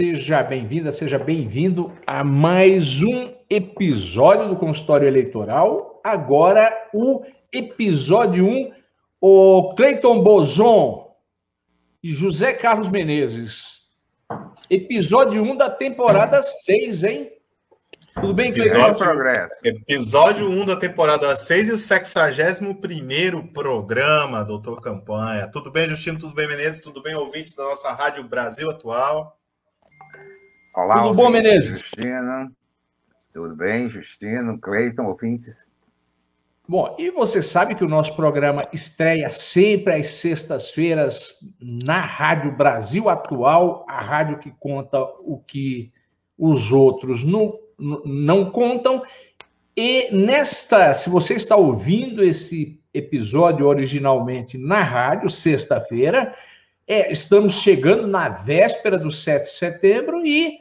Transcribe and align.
Seja 0.00 0.42
bem-vinda, 0.42 0.90
seja 0.90 1.18
bem-vindo 1.18 1.92
a 2.06 2.24
mais 2.24 3.02
um 3.02 3.34
episódio 3.50 4.48
do 4.48 4.56
consultório 4.56 5.06
eleitoral. 5.06 6.00
Agora, 6.02 6.74
o 6.94 7.22
episódio 7.52 8.46
1, 8.46 8.72
o 9.20 9.74
Cleiton 9.74 10.22
Bozon 10.22 11.14
e 12.02 12.10
José 12.10 12.54
Carlos 12.54 12.88
Menezes. 12.88 13.82
Episódio 14.70 15.42
1 15.42 15.54
da 15.58 15.68
temporada 15.68 16.42
6, 16.42 17.04
hein? 17.04 17.32
Tudo 18.14 18.32
bem, 18.32 18.54
Cleiton? 18.54 18.94
Progresso. 18.94 19.54
Episódio 19.62 20.48
1 20.48 20.64
da 20.64 20.76
temporada 20.76 21.36
6 21.36 21.68
e 21.68 21.72
o 21.72 21.78
61 21.78 23.46
programa, 23.48 24.46
doutor 24.46 24.80
Campanha. 24.80 25.46
Tudo 25.46 25.70
bem, 25.70 25.90
Justino? 25.90 26.18
Tudo 26.18 26.34
bem, 26.34 26.48
Menezes? 26.48 26.80
Tudo 26.80 27.02
bem, 27.02 27.14
ouvintes 27.14 27.54
da 27.54 27.64
nossa 27.64 27.92
Rádio 27.92 28.24
Brasil 28.24 28.70
Atual? 28.70 29.38
Olá, 30.72 31.02
Tudo 31.02 31.14
bom, 31.14 31.30
Menezes? 31.30 31.80
Justino. 31.80 32.54
Tudo 33.32 33.56
bem, 33.56 33.88
Justino, 33.88 34.58
Cleiton, 34.58 35.04
ouvintes? 35.06 35.70
Bom, 36.68 36.94
e 36.98 37.10
você 37.10 37.42
sabe 37.42 37.74
que 37.74 37.84
o 37.84 37.88
nosso 37.88 38.14
programa 38.14 38.68
estreia 38.72 39.28
sempre 39.28 39.94
às 39.94 40.14
sextas-feiras 40.14 41.34
na 41.60 42.00
Rádio 42.00 42.52
Brasil 42.56 43.08
Atual, 43.08 43.84
a 43.88 44.00
rádio 44.00 44.38
que 44.38 44.52
conta 44.60 45.00
o 45.20 45.42
que 45.44 45.92
os 46.38 46.70
outros 46.70 47.24
não 47.24 47.58
não 48.04 48.50
contam. 48.50 49.02
E 49.76 50.14
nesta, 50.14 50.92
se 50.94 51.08
você 51.08 51.34
está 51.34 51.56
ouvindo 51.56 52.22
esse 52.22 52.78
episódio 52.92 53.66
originalmente 53.66 54.58
na 54.58 54.82
rádio, 54.82 55.30
sexta-feira, 55.30 56.36
é, 56.86 57.10
estamos 57.10 57.54
chegando 57.54 58.06
na 58.06 58.28
véspera 58.28 58.98
do 58.98 59.10
7 59.10 59.44
de 59.44 59.50
setembro 59.50 60.24
e 60.26 60.59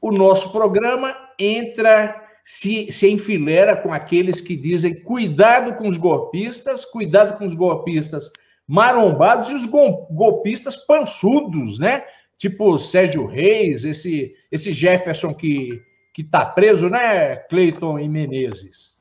o 0.00 0.10
nosso 0.10 0.52
programa 0.52 1.14
entra, 1.38 2.14
se, 2.44 2.90
se 2.90 3.08
enfileira 3.10 3.76
com 3.76 3.92
aqueles 3.92 4.40
que 4.40 4.56
dizem 4.56 5.02
cuidado 5.02 5.74
com 5.74 5.86
os 5.86 5.96
golpistas, 5.96 6.84
cuidado 6.84 7.38
com 7.38 7.46
os 7.46 7.54
golpistas 7.54 8.30
marombados 8.66 9.50
e 9.50 9.54
os 9.54 9.66
golpistas 9.66 10.76
pançudos, 10.76 11.78
né? 11.78 12.04
Tipo 12.36 12.78
Sérgio 12.78 13.26
Reis, 13.26 13.84
esse, 13.84 14.34
esse 14.52 14.72
Jefferson 14.72 15.34
que 15.34 15.82
que 16.18 16.22
está 16.22 16.44
preso, 16.44 16.90
né, 16.90 17.36
Cleiton 17.36 17.96
e 17.96 18.08
Menezes? 18.08 18.98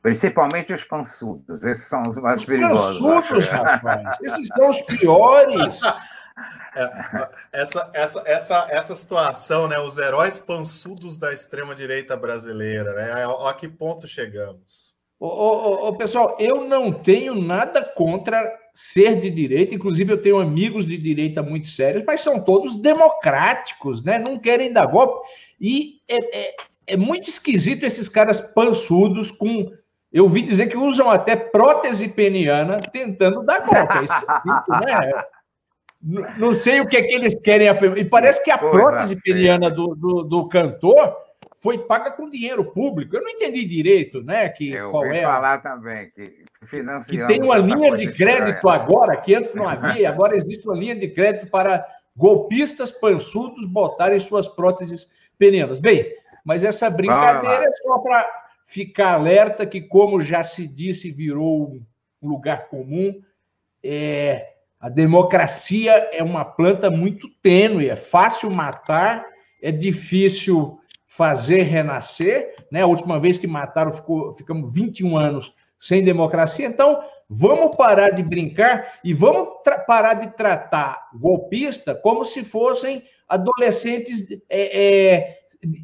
Principalmente 0.00 0.72
os 0.72 0.84
pançudos, 0.84 1.64
esses 1.64 1.88
são 1.88 2.02
os 2.02 2.16
mais 2.18 2.38
os 2.38 2.44
perigosos. 2.44 3.00
Pançudos, 3.00 3.48
rapaz, 3.50 4.16
esses 4.22 4.46
são 4.46 4.70
os 4.70 4.80
piores. 4.82 5.80
É, 6.74 7.28
essa, 7.52 7.90
essa, 7.94 8.22
essa, 8.24 8.66
essa 8.70 8.96
situação, 8.96 9.68
né? 9.68 9.78
Os 9.78 9.98
heróis 9.98 10.38
pançudos 10.38 11.18
da 11.18 11.32
extrema-direita 11.32 12.16
brasileira, 12.16 12.94
né? 12.94 13.26
A, 13.46 13.52
que 13.52 13.68
ponto 13.68 14.06
chegamos? 14.06 14.96
Ô, 15.20 15.26
ô, 15.26 15.88
ô, 15.88 15.96
pessoal, 15.96 16.36
eu 16.40 16.64
não 16.64 16.92
tenho 16.92 17.34
nada 17.34 17.82
contra 17.82 18.42
ser 18.74 19.20
de 19.20 19.30
direita, 19.30 19.74
inclusive 19.74 20.12
eu 20.12 20.20
tenho 20.20 20.40
amigos 20.40 20.86
de 20.86 20.96
direita 20.96 21.42
muito 21.42 21.68
sérios, 21.68 22.02
mas 22.06 22.22
são 22.22 22.42
todos 22.42 22.76
democráticos, 22.76 24.02
né? 24.02 24.18
Não 24.18 24.38
querem 24.38 24.72
dar 24.72 24.86
golpe. 24.86 25.28
E 25.60 26.00
é, 26.08 26.38
é, 26.38 26.56
é 26.88 26.96
muito 26.96 27.28
esquisito 27.28 27.84
esses 27.84 28.08
caras 28.08 28.40
pançudos 28.40 29.30
com. 29.30 29.70
Eu 30.10 30.24
ouvi 30.24 30.42
dizer 30.42 30.66
que 30.68 30.76
usam 30.76 31.10
até 31.10 31.36
prótese 31.36 32.08
peniana 32.08 32.80
tentando 32.80 33.42
dar 33.42 33.60
golpe. 33.60 33.98
É 33.98 34.04
esquisito, 34.04 34.70
né? 34.84 35.24
Não 36.02 36.52
sei 36.52 36.80
o 36.80 36.88
que 36.88 36.96
é 36.96 37.02
que 37.02 37.14
eles 37.14 37.38
querem 37.38 37.68
afirmar. 37.68 37.98
E 37.98 38.04
parece 38.04 38.42
que 38.42 38.50
a 38.50 38.58
prótese 38.58 39.14
peniana 39.16 39.70
do, 39.70 39.94
do, 39.94 40.22
do, 40.24 40.48
cantor 40.48 41.16
foi 41.56 41.78
paga 41.78 42.10
com 42.10 42.28
dinheiro 42.28 42.64
público. 42.72 43.14
Eu 43.14 43.22
não 43.22 43.30
entendi 43.30 43.64
direito, 43.64 44.20
né? 44.20 44.48
Que, 44.48 44.74
Eu 44.74 44.90
qual 44.90 45.06
é 45.06 45.22
falar 45.22 45.58
também 45.58 46.10
que 46.10 46.44
Que 47.08 47.26
tem 47.26 47.40
uma 47.40 47.56
linha 47.56 47.94
de 47.94 48.10
crédito 48.12 48.56
estranha. 48.56 48.74
agora, 48.74 49.16
que 49.16 49.32
antes 49.32 49.54
não 49.54 49.68
havia, 49.68 50.08
agora 50.08 50.36
existe 50.36 50.66
uma 50.66 50.76
linha 50.76 50.96
de 50.96 51.06
crédito 51.06 51.46
para 51.46 51.86
golpistas 52.16 52.90
pançudos 52.90 53.64
botarem 53.64 54.18
suas 54.18 54.48
próteses 54.48 55.12
penianas. 55.38 55.78
Bem, 55.78 56.04
mas 56.44 56.64
essa 56.64 56.90
brincadeira 56.90 57.64
é 57.64 57.72
só 57.72 57.98
para 57.98 58.28
ficar 58.64 59.14
alerta 59.14 59.64
que, 59.64 59.80
como 59.80 60.20
já 60.20 60.42
se 60.42 60.66
disse, 60.66 61.12
virou 61.12 61.80
um 62.20 62.28
lugar 62.28 62.68
comum. 62.68 63.20
É, 63.84 64.51
a 64.82 64.88
democracia 64.88 65.92
é 66.12 66.24
uma 66.24 66.44
planta 66.44 66.90
muito 66.90 67.28
tênue, 67.40 67.88
é 67.88 67.94
fácil 67.94 68.50
matar, 68.50 69.24
é 69.62 69.70
difícil 69.70 70.76
fazer 71.06 71.62
renascer. 71.62 72.52
Né? 72.68 72.82
A 72.82 72.86
última 72.86 73.20
vez 73.20 73.38
que 73.38 73.46
mataram, 73.46 73.92
ficou, 73.92 74.34
ficamos 74.34 74.74
21 74.74 75.16
anos 75.16 75.54
sem 75.78 76.02
democracia. 76.02 76.66
Então, 76.66 77.00
vamos 77.30 77.76
parar 77.76 78.10
de 78.10 78.24
brincar 78.24 78.98
e 79.04 79.14
vamos 79.14 79.50
parar 79.86 80.14
de 80.14 80.34
tratar 80.34 81.10
golpista 81.14 81.94
como 81.94 82.24
se 82.24 82.42
fossem 82.42 83.04
adolescentes 83.28 84.26
é, 84.50 85.16
é, 85.16 85.38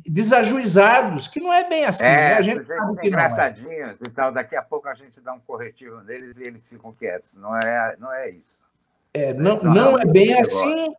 desajuizados, 0.09 1.29
que 1.29 1.39
não 1.39 1.53
é 1.53 1.69
bem 1.69 1.85
assim. 1.85 2.03
É, 2.03 2.17
né? 2.17 2.35
a 2.35 2.43
gente 2.43 2.67
sabe 2.67 2.97
que 2.97 3.07
é. 3.07 3.09
engraçadinhos 3.09 4.03
é. 4.03 4.07
e 4.07 4.11
tal. 4.11 4.33
Daqui 4.33 4.57
a 4.57 4.63
pouco 4.63 4.89
a 4.89 4.95
gente 4.95 5.21
dá 5.21 5.33
um 5.33 5.41
corretivo 5.41 6.01
neles 6.03 6.37
e 6.37 6.43
eles 6.43 6.67
ficam 6.67 6.93
quietos. 6.93 7.37
Não 7.37 7.57
é, 7.57 7.97
não 7.97 8.13
é 8.13 8.31
isso. 8.31 8.67
É, 9.13 9.33
não, 9.33 9.57
não 9.63 9.99
é 9.99 10.05
bem 10.05 10.35
assim. 10.35 10.93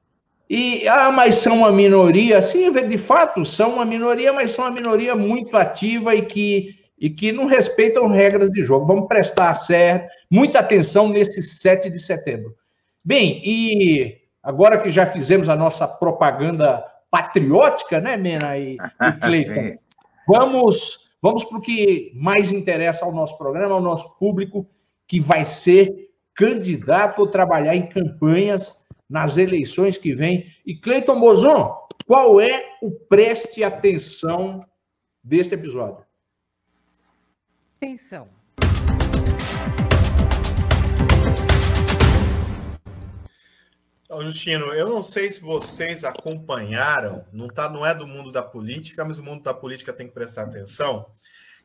E, 0.50 0.88
ah, 0.88 1.12
mas 1.12 1.36
são 1.36 1.60
uma 1.60 1.72
minoria. 1.72 2.42
Sim, 2.42 2.72
de 2.72 2.98
fato, 2.98 3.46
são 3.46 3.76
uma 3.76 3.86
minoria, 3.86 4.34
mas 4.34 4.52
são 4.52 4.66
uma 4.66 4.72
minoria 4.72 5.16
muito 5.16 5.56
ativa 5.56 6.16
e 6.16 6.24
que, 6.24 6.76
e 6.98 7.10
que 7.10 7.32
não 7.32 7.46
respeitam 7.46 8.08
regras 8.08 8.50
de 8.50 8.64
jogo. 8.64 8.88
Vamos 8.88 9.08
prestar 9.08 9.54
certo, 9.54 10.10
muita 10.30 10.60
atenção 10.60 11.08
nesse 11.08 11.44
7 11.44 11.90
de 11.90 12.00
setembro. 12.00 12.56
Bem, 13.06 13.42
e 13.46 14.18
agora 14.42 14.80
que 14.80 14.90
já 14.90 15.06
fizemos 15.06 15.50
a 15.50 15.56
nossa 15.56 15.88
propaganda 15.88 16.84
patriótica, 17.12 18.00
né, 18.00 18.18
Mena 18.18 18.58
e, 18.58 18.76
e 18.76 18.78
Cleiton? 19.22 19.78
vamos 20.28 21.10
vamos 21.22 21.44
para 21.44 21.58
o 21.58 21.62
que 21.62 22.12
mais 22.16 22.52
interessa 22.52 23.06
ao 23.06 23.12
nosso 23.12 23.38
programa, 23.38 23.76
ao 23.76 23.82
nosso 23.82 24.16
público, 24.18 24.66
que 25.08 25.20
vai 25.20 25.44
ser 25.44 26.09
candidato 26.40 27.20
ou 27.20 27.28
trabalhar 27.28 27.76
em 27.76 27.90
campanhas 27.90 28.88
nas 29.10 29.36
eleições 29.36 29.98
que 29.98 30.16
vêm. 30.16 30.50
E 30.66 30.74
Cleiton 30.74 31.20
Bozon, 31.20 31.76
qual 32.08 32.40
é 32.40 32.78
o 32.82 32.90
preste 32.90 33.62
atenção 33.62 34.66
deste 35.22 35.54
episódio? 35.54 36.06
Atenção. 37.76 38.30
Então, 44.04 44.22
Justino, 44.22 44.68
eu 44.68 44.88
não 44.88 45.04
sei 45.04 45.30
se 45.34 45.42
vocês 45.42 46.06
acompanharam, 46.06 47.26
não, 47.34 47.50
tá, 47.50 47.70
não 47.70 47.86
é 47.86 47.94
do 47.94 48.08
mundo 48.08 48.32
da 48.32 48.42
política, 48.42 49.04
mas 49.04 49.20
o 49.20 49.24
mundo 49.24 49.44
da 49.44 49.54
política 49.54 49.92
tem 49.92 50.08
que 50.08 50.14
prestar 50.14 50.44
atenção, 50.44 51.06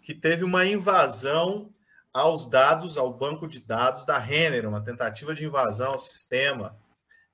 que 0.02 0.12
teve 0.12 0.42
uma 0.42 0.66
invasão 0.66 1.72
aos 2.14 2.46
dados, 2.48 2.96
ao 2.96 3.12
banco 3.12 3.48
de 3.48 3.60
dados 3.60 4.04
da 4.04 4.16
Renner, 4.16 4.68
uma 4.68 4.80
tentativa 4.80 5.34
de 5.34 5.44
invasão 5.44 5.92
ao 5.92 5.98
sistema 5.98 6.70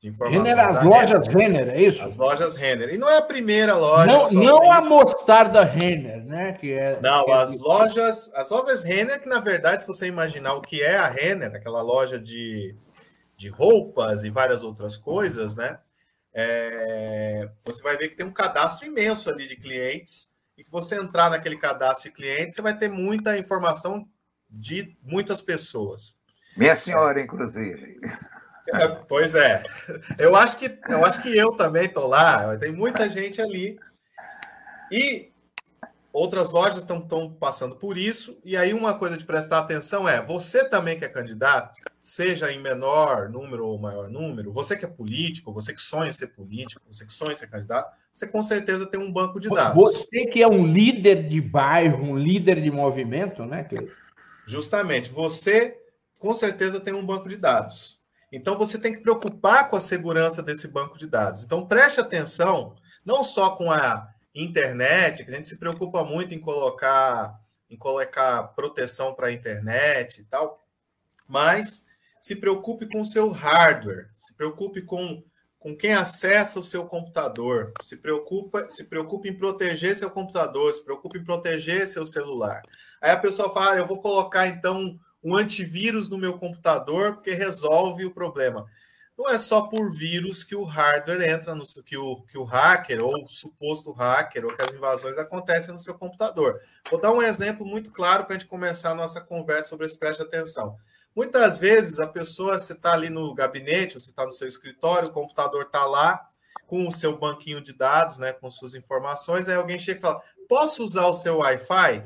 de 0.01 0.09
informação. 0.09 0.43
Renner, 0.43 0.59
as 0.59 0.83
lojas 0.83 1.29
Renner. 1.29 1.69
é 1.69 1.83
isso? 1.83 2.03
As 2.03 2.17
lojas 2.17 2.57
Renner. 2.57 2.89
E 2.89 2.97
não 2.97 3.09
é 3.09 3.19
a 3.19 3.23
primeira 3.23 3.77
loja. 3.77 4.07
Não, 4.07 4.23
não 4.33 4.73
a 4.73 4.81
mostarda 4.81 5.63
Renner, 5.63 6.25
né? 6.25 6.55
Que 6.55 6.73
é, 6.73 6.99
não, 7.03 7.27
que 7.27 7.31
é 7.31 7.35
as 7.35 7.59
lojas, 7.59 8.33
as 8.35 8.49
lojas 8.49 8.83
Renner, 8.83 9.21
que 9.21 9.29
na 9.29 9.39
verdade, 9.39 9.83
se 9.83 9.87
você 9.87 10.07
imaginar 10.07 10.53
o 10.55 10.63
que 10.63 10.81
é 10.81 10.97
a 10.97 11.07
Renner, 11.07 11.55
aquela 11.55 11.83
loja 11.83 12.19
de 12.19 12.75
de 13.41 13.49
roupas 13.49 14.23
e 14.23 14.29
várias 14.29 14.63
outras 14.63 14.99
coisas, 14.99 15.57
né? 15.57 15.79
É, 16.33 17.49
você 17.59 17.83
vai 17.83 17.97
ver 17.97 18.09
que 18.09 18.17
tem 18.17 18.27
um 18.27 18.33
cadastro 18.33 18.87
imenso 18.87 19.31
ali 19.31 19.47
de 19.47 19.57
clientes 19.57 20.35
e 20.59 20.63
que 20.63 20.71
você 20.71 20.97
entrar 20.97 21.31
naquele 21.31 21.57
cadastro 21.57 22.11
de 22.11 22.15
clientes, 22.15 22.55
você 22.55 22.61
vai 22.61 22.77
ter 22.77 22.91
muita 22.91 23.39
informação 23.39 24.07
de 24.51 24.97
muitas 25.03 25.41
pessoas. 25.41 26.19
Minha 26.57 26.77
senhora, 26.77 27.21
inclusive. 27.21 28.01
É, 28.73 28.89
pois 29.09 29.35
é. 29.35 29.63
Eu 30.19 30.35
acho 30.37 30.59
que 30.59 30.79
eu 30.89 31.05
acho 31.05 31.23
que 31.23 31.37
eu 31.37 31.53
também 31.53 31.89
tô 31.89 32.07
lá. 32.07 32.57
Tem 32.59 32.73
muita 32.73 33.09
gente 33.09 33.41
ali. 33.41 33.79
E 34.91 35.31
Outras 36.13 36.51
lojas 36.51 36.79
estão 36.79 37.01
passando 37.39 37.77
por 37.77 37.97
isso, 37.97 38.37
e 38.45 38.57
aí 38.57 38.75
uma 38.75 38.95
coisa 38.95 39.17
de 39.17 39.25
prestar 39.25 39.61
atenção 39.61 40.09
é: 40.09 40.21
você 40.21 40.65
também 40.65 40.99
que 40.99 41.05
é 41.05 41.09
candidato, 41.09 41.81
seja 42.03 42.51
em 42.51 42.61
menor 42.61 43.29
número 43.29 43.65
ou 43.65 43.79
maior 43.79 44.11
número, 44.11 44.53
você 44.53 44.77
que 44.77 44.85
é 44.85 44.89
político, 44.89 45.53
você 45.53 45.73
que 45.73 45.81
sonha 45.81 46.09
em 46.09 46.13
ser 46.13 46.29
político, 46.29 46.83
você 46.91 47.07
que 47.07 47.13
sonha 47.13 47.33
em 47.33 47.37
ser 47.37 47.47
candidato, 47.47 47.97
você 48.13 48.27
com 48.27 48.43
certeza 48.43 48.87
tem 48.87 48.99
um 48.99 49.13
banco 49.13 49.39
de 49.39 49.49
dados. 49.49 49.77
Você 49.77 50.27
que 50.27 50.43
é 50.43 50.49
um 50.49 50.67
líder 50.67 51.29
de 51.29 51.41
bairro, 51.41 52.03
um 52.03 52.19
líder 52.19 52.61
de 52.61 52.73
movimento, 52.73 53.45
né, 53.47 53.63
Cleiton? 53.63 53.95
Justamente, 54.51 55.11
você 55.11 55.81
com 56.19 56.35
certeza 56.35 56.81
tem 56.81 56.93
um 56.93 57.07
banco 57.07 57.29
de 57.29 57.37
dados. 57.37 58.01
Então 58.33 58.59
você 58.59 58.79
tem 58.79 58.93
que 58.93 59.01
preocupar 59.01 59.71
com 59.71 59.77
a 59.77 59.81
segurança 59.81 60.43
desse 60.43 60.69
banco 60.69 60.99
de 60.99 61.07
dados. 61.07 61.43
Então 61.43 61.67
preste 61.67 62.01
atenção, 62.01 62.77
não 63.07 63.25
só 63.25 63.51
com 63.51 63.71
a 63.71 64.13
internet, 64.35 65.25
que 65.25 65.31
a 65.31 65.35
gente 65.35 65.49
se 65.49 65.59
preocupa 65.59 66.05
muito 66.05 66.35
em 66.35 66.41
colocar 66.41 67.41
em 67.69 67.77
colocar 67.77 68.43
proteção 68.55 69.15
para 69.15 69.29
a 69.29 69.33
internet 69.33 70.21
e 70.21 70.25
tal, 70.25 70.67
mas 71.29 71.87
se 72.21 72.35
preocupe 72.35 72.89
com 72.89 73.01
o 73.01 73.07
seu 73.07 73.31
hardware, 73.31 74.11
se 74.17 74.35
preocupe 74.35 74.83
com, 74.83 75.23
com 75.57 75.77
quem 75.77 75.93
acessa 75.93 76.59
o 76.59 76.65
seu 76.65 76.85
computador, 76.87 77.73
se 77.81 77.97
preocupa, 77.97 78.69
se 78.69 78.85
preocupe 78.89 79.29
em 79.29 79.37
proteger 79.37 79.97
seu 79.97 80.11
computador, 80.11 80.75
se 80.75 80.85
preocupe 80.85 81.21
em 81.21 81.25
proteger 81.25 81.87
seu 81.87 82.05
celular. 82.05 82.61
Aí 83.01 83.11
a 83.11 83.17
pessoa 83.17 83.53
fala, 83.53 83.73
ah, 83.73 83.79
eu 83.79 83.87
vou 83.87 83.99
colocar 83.99 84.47
então 84.47 84.99
um 85.23 85.37
antivírus 85.37 86.09
no 86.09 86.19
meu 86.19 86.39
computador 86.39 87.15
porque 87.15 87.33
resolve 87.33 88.05
o 88.05 88.11
problema 88.11 88.67
não 89.21 89.29
é 89.29 89.37
só 89.37 89.61
por 89.61 89.93
vírus 89.93 90.43
que 90.43 90.57
o 90.57 90.65
hardware 90.65 91.21
entra 91.29 91.55
no 91.55 91.63
que 91.85 91.95
o, 91.95 92.23
que 92.23 92.39
o 92.39 92.45
hacker 92.45 93.05
ou 93.05 93.23
o 93.23 93.29
suposto 93.29 93.91
hacker 93.93 94.47
ou 94.47 94.57
que 94.57 94.63
as 94.63 94.73
invasões 94.73 95.19
acontecem 95.19 95.75
no 95.75 95.79
seu 95.79 95.93
computador. 95.93 96.59
Vou 96.91 96.99
dar 96.99 97.13
um 97.13 97.21
exemplo 97.21 97.67
muito 97.67 97.91
claro 97.91 98.25
para 98.25 98.35
a 98.35 98.39
gente 98.39 98.49
começar 98.49 98.93
a 98.93 98.95
nossa 98.95 99.21
conversa 99.21 99.69
sobre 99.69 99.85
esse 99.85 99.99
preste 99.99 100.23
atenção. 100.23 100.75
Muitas 101.15 101.59
vezes 101.59 102.01
a 102.01 102.07
pessoa, 102.07 102.59
você 102.59 102.73
está 102.73 102.95
ali 102.95 103.11
no 103.11 103.35
gabinete, 103.35 104.01
você 104.01 104.09
está 104.09 104.25
no 104.25 104.33
seu 104.33 104.49
escritório, 104.49 105.11
o 105.11 105.13
computador 105.13 105.65
está 105.65 105.85
lá 105.85 106.27
com 106.67 106.89
o 106.89 106.93
seu 106.93 107.19
banquinho 107.19 107.61
de 107.61 107.75
dados, 107.75 108.17
né, 108.17 108.33
com 108.33 108.51
suas 108.51 108.75
informações, 108.75 109.51
aí 109.51 109.57
alguém 109.57 109.79
chega 109.79 109.99
e 109.99 110.03
fala: 110.03 110.23
posso 110.49 110.83
usar 110.83 111.07
o 111.09 111.13
seu 111.13 111.39
Wi-Fi? 111.39 112.05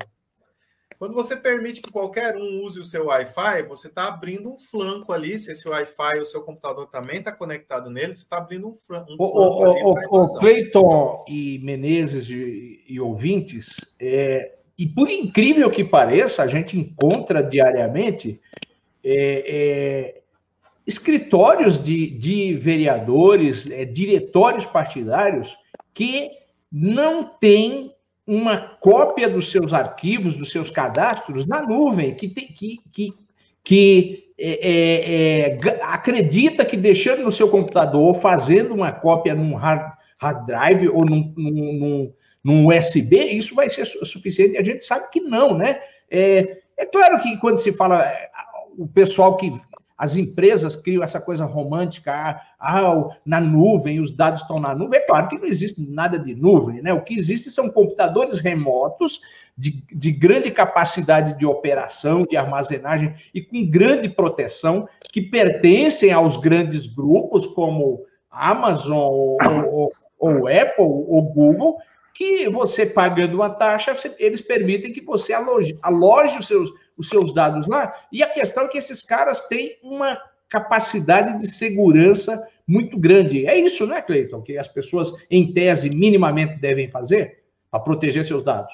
Quando 0.97 1.13
você 1.13 1.35
permite 1.35 1.81
que 1.81 1.91
qualquer 1.91 2.35
um 2.35 2.61
use 2.63 2.79
o 2.79 2.83
seu 2.83 3.07
Wi-Fi, 3.07 3.63
você 3.63 3.87
está 3.87 4.07
abrindo 4.07 4.49
um 4.51 4.57
flanco 4.57 5.11
ali. 5.11 5.37
Se 5.37 5.51
esse 5.51 5.67
Wi-Fi 5.67 6.19
o 6.19 6.25
seu 6.25 6.41
computador 6.41 6.87
também 6.87 7.17
está 7.17 7.31
conectado 7.31 7.89
nele, 7.89 8.13
você 8.13 8.23
está 8.23 8.37
abrindo 8.37 8.67
um, 8.67 8.75
flanco. 8.75 9.11
Um 9.11 9.17
o, 9.19 9.63
ali 9.63 9.83
o, 9.83 10.23
o 10.23 10.33
Cleiton 10.39 11.25
e 11.27 11.59
Menezes 11.59 12.29
e, 12.29 12.83
e 12.87 12.99
ouvintes, 12.99 13.75
é, 13.99 14.55
e 14.77 14.85
por 14.85 15.09
incrível 15.09 15.71
que 15.71 15.83
pareça, 15.83 16.43
a 16.43 16.47
gente 16.47 16.77
encontra 16.77 17.41
diariamente 17.41 18.41
é, 19.03 19.13
é, 19.47 20.21
escritórios 20.85 21.81
de, 21.81 22.07
de 22.07 22.53
vereadores, 22.55 23.69
é, 23.69 23.85
diretórios 23.85 24.65
partidários 24.65 25.57
que 25.93 26.29
não 26.71 27.23
têm 27.23 27.94
uma 28.27 28.57
cópia 28.57 29.29
dos 29.29 29.51
seus 29.51 29.73
arquivos, 29.73 30.35
dos 30.35 30.51
seus 30.51 30.69
cadastros 30.69 31.45
na 31.45 31.61
nuvem, 31.61 32.15
que, 32.15 32.27
tem, 32.27 32.47
que, 32.47 32.79
que, 32.91 33.13
que 33.63 34.25
é, 34.37 34.49
é, 34.49 35.49
é, 35.51 35.81
acredita 35.83 36.65
que 36.65 36.75
deixando 36.75 37.23
no 37.23 37.31
seu 37.31 37.47
computador, 37.49 38.15
fazendo 38.15 38.73
uma 38.73 38.91
cópia 38.91 39.33
num 39.33 39.55
hard, 39.55 39.93
hard 40.17 40.45
drive 40.45 40.89
ou 40.89 41.05
num, 41.05 41.33
num, 41.37 42.13
num, 42.43 42.67
USB, 42.67 43.17
isso 43.25 43.53
vai 43.53 43.69
ser 43.69 43.85
suficiente. 43.85 44.57
A 44.57 44.63
gente 44.63 44.83
sabe 44.83 45.09
que 45.11 45.21
não, 45.21 45.57
né? 45.57 45.79
É, 46.09 46.57
é 46.75 46.85
claro 46.85 47.21
que 47.21 47.37
quando 47.37 47.59
se 47.59 47.71
fala, 47.71 48.11
o 48.77 48.87
pessoal 48.87 49.37
que 49.37 49.53
as 49.97 50.17
empresas 50.17 50.75
criam 50.75 51.03
essa 51.03 51.21
coisa 51.21 51.45
romântica, 51.45 52.11
ah, 52.11 52.41
ah, 52.59 53.09
na 53.25 53.39
nuvem, 53.39 53.99
os 53.99 54.11
dados 54.11 54.41
estão 54.41 54.59
na 54.59 54.75
nuvem. 54.75 54.99
É 54.99 55.05
claro 55.05 55.29
que 55.29 55.37
não 55.37 55.45
existe 55.45 55.89
nada 55.89 56.19
de 56.19 56.35
nuvem, 56.35 56.81
né? 56.81 56.93
O 56.93 57.03
que 57.03 57.17
existe 57.17 57.49
são 57.49 57.69
computadores 57.69 58.39
remotos 58.39 59.21
de, 59.57 59.83
de 59.91 60.11
grande 60.11 60.51
capacidade 60.51 61.37
de 61.37 61.45
operação, 61.45 62.25
de 62.29 62.35
armazenagem 62.35 63.15
e 63.33 63.41
com 63.41 63.69
grande 63.69 64.09
proteção, 64.09 64.87
que 65.11 65.21
pertencem 65.21 66.11
aos 66.11 66.35
grandes 66.35 66.87
grupos 66.87 67.47
como 67.47 68.03
Amazon 68.29 68.97
ou, 68.97 69.37
ou, 69.71 69.89
ou 70.19 70.47
Apple 70.47 70.83
ou 70.83 71.21
Google, 71.23 71.77
que 72.13 72.49
você 72.49 72.85
pagando 72.85 73.35
uma 73.35 73.49
taxa, 73.49 73.95
eles 74.19 74.41
permitem 74.41 74.91
que 74.91 75.01
você 75.01 75.31
aloje, 75.31 75.77
aloje 75.81 76.37
os 76.37 76.47
seus 76.47 76.69
os 76.97 77.09
seus 77.09 77.33
dados 77.33 77.67
lá. 77.67 77.93
E 78.11 78.23
a 78.23 78.29
questão 78.29 78.65
é 78.65 78.67
que 78.67 78.77
esses 78.77 79.01
caras 79.01 79.41
têm 79.47 79.77
uma 79.81 80.19
capacidade 80.49 81.37
de 81.39 81.47
segurança 81.47 82.47
muito 82.67 82.97
grande. 82.97 83.45
É 83.45 83.57
isso, 83.57 83.85
né, 83.85 84.01
Cleiton? 84.01 84.41
Que 84.41 84.57
as 84.57 84.67
pessoas, 84.67 85.11
em 85.29 85.53
tese, 85.53 85.89
minimamente 85.89 86.57
devem 86.57 86.89
fazer 86.89 87.43
para 87.69 87.79
proteger 87.79 88.25
seus 88.25 88.43
dados. 88.43 88.73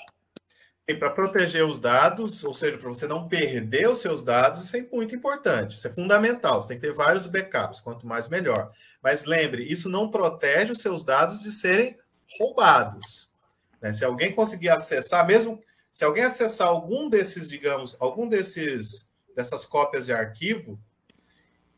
E 0.88 0.95
para 0.95 1.09
proteger 1.09 1.63
os 1.63 1.79
dados, 1.79 2.44
ou 2.44 2.53
seja, 2.53 2.77
para 2.77 2.89
você 2.89 3.07
não 3.07 3.27
perder 3.27 3.88
os 3.88 4.00
seus 4.00 4.24
dados, 4.24 4.63
isso 4.63 4.75
é 4.75 4.85
muito 4.91 5.15
importante, 5.15 5.77
isso 5.77 5.88
é 5.88 5.91
fundamental. 5.91 6.59
Você 6.59 6.69
tem 6.69 6.79
que 6.79 6.88
ter 6.88 6.94
vários 6.94 7.27
backups, 7.27 7.79
quanto 7.79 8.06
mais 8.06 8.27
melhor. 8.27 8.71
Mas 9.01 9.25
lembre, 9.25 9.63
isso 9.63 9.89
não 9.89 10.09
protege 10.09 10.71
os 10.71 10.81
seus 10.81 11.03
dados 11.03 11.41
de 11.41 11.51
serem 11.51 11.95
roubados. 12.38 13.29
Né? 13.81 13.94
Se 13.94 14.03
alguém 14.06 14.33
conseguir 14.33 14.69
acessar, 14.69 15.25
mesmo 15.25 15.59
se 15.91 16.05
alguém 16.05 16.23
acessar 16.23 16.67
algum 16.67 17.09
desses, 17.09 17.49
digamos, 17.49 17.97
algum 17.99 18.27
desses 18.27 19.11
dessas 19.35 19.65
cópias 19.65 20.05
de 20.05 20.13
arquivo, 20.13 20.79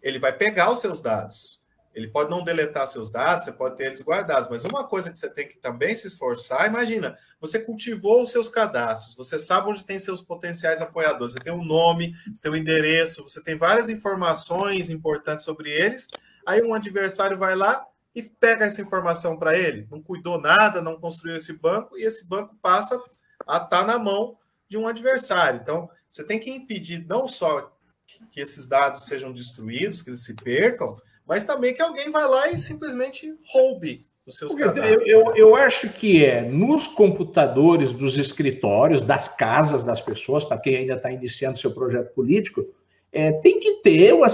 ele 0.01 0.19
vai 0.19 0.33
pegar 0.33 0.71
os 0.71 0.79
seus 0.79 1.01
dados. 1.01 1.61
Ele 1.93 2.09
pode 2.09 2.29
não 2.29 2.43
deletar 2.43 2.87
seus 2.87 3.11
dados, 3.11 3.45
você 3.45 3.51
pode 3.51 3.77
ter 3.77 3.85
eles 3.85 4.01
guardados, 4.01 4.49
mas 4.49 4.65
uma 4.65 4.83
coisa 4.83 5.11
que 5.11 5.17
você 5.17 5.29
tem 5.29 5.47
que 5.47 5.57
também 5.57 5.95
se 5.95 6.07
esforçar, 6.07 6.65
imagina, 6.65 7.15
você 7.39 7.59
cultivou 7.59 8.23
os 8.23 8.31
seus 8.31 8.49
cadastros, 8.49 9.15
você 9.15 9.37
sabe 9.37 9.69
onde 9.69 9.85
tem 9.85 9.99
seus 9.99 10.21
potenciais 10.21 10.81
apoiadores, 10.81 11.33
você 11.33 11.39
tem 11.39 11.53
um 11.53 11.63
nome, 11.63 12.15
você 12.33 12.41
tem 12.41 12.51
um 12.51 12.55
endereço, 12.55 13.21
você 13.21 13.43
tem 13.43 13.55
várias 13.55 13.89
informações 13.89 14.89
importantes 14.89 15.45
sobre 15.45 15.69
eles, 15.69 16.07
aí 16.47 16.63
um 16.63 16.73
adversário 16.73 17.37
vai 17.37 17.55
lá 17.55 17.85
e 18.15 18.23
pega 18.23 18.65
essa 18.65 18.81
informação 18.81 19.37
para 19.37 19.55
ele, 19.55 19.87
não 19.91 20.01
cuidou 20.01 20.41
nada, 20.41 20.81
não 20.81 20.99
construiu 20.99 21.35
esse 21.35 21.53
banco, 21.53 21.95
e 21.95 22.03
esse 22.03 22.25
banco 22.25 22.55
passa 22.59 22.99
a 23.47 23.57
estar 23.57 23.67
tá 23.67 23.85
na 23.85 23.97
mão 23.97 24.37
de 24.67 24.77
um 24.77 24.87
adversário. 24.87 25.59
Então, 25.61 25.89
você 26.09 26.23
tem 26.23 26.39
que 26.39 26.49
impedir 26.49 27.05
não 27.07 27.27
só 27.27 27.71
que 28.31 28.39
esses 28.39 28.67
dados 28.67 29.05
sejam 29.05 29.31
destruídos, 29.31 30.01
que 30.01 30.09
eles 30.09 30.23
se 30.23 30.35
percam, 30.35 30.95
mas 31.25 31.45
também 31.45 31.73
que 31.73 31.81
alguém 31.81 32.11
vá 32.11 32.25
lá 32.25 32.49
e 32.49 32.57
simplesmente 32.57 33.33
roube 33.51 34.01
os 34.25 34.35
seus 34.35 34.55
cadastros. 34.55 35.07
Eu, 35.07 35.19
eu, 35.19 35.35
eu 35.35 35.55
acho 35.55 35.89
que 35.89 36.25
é 36.25 36.41
nos 36.41 36.87
computadores 36.87 37.91
dos 37.91 38.17
escritórios, 38.17 39.03
das 39.03 39.27
casas 39.27 39.83
das 39.83 40.01
pessoas, 40.01 40.43
para 40.43 40.57
quem 40.57 40.77
ainda 40.77 40.95
está 40.95 41.11
iniciando 41.11 41.57
seu 41.57 41.71
projeto 41.71 42.13
político, 42.13 42.65
é, 43.11 43.31
tem 43.31 43.59
que 43.59 43.81
ter 43.81 44.13
uma, 44.13 44.27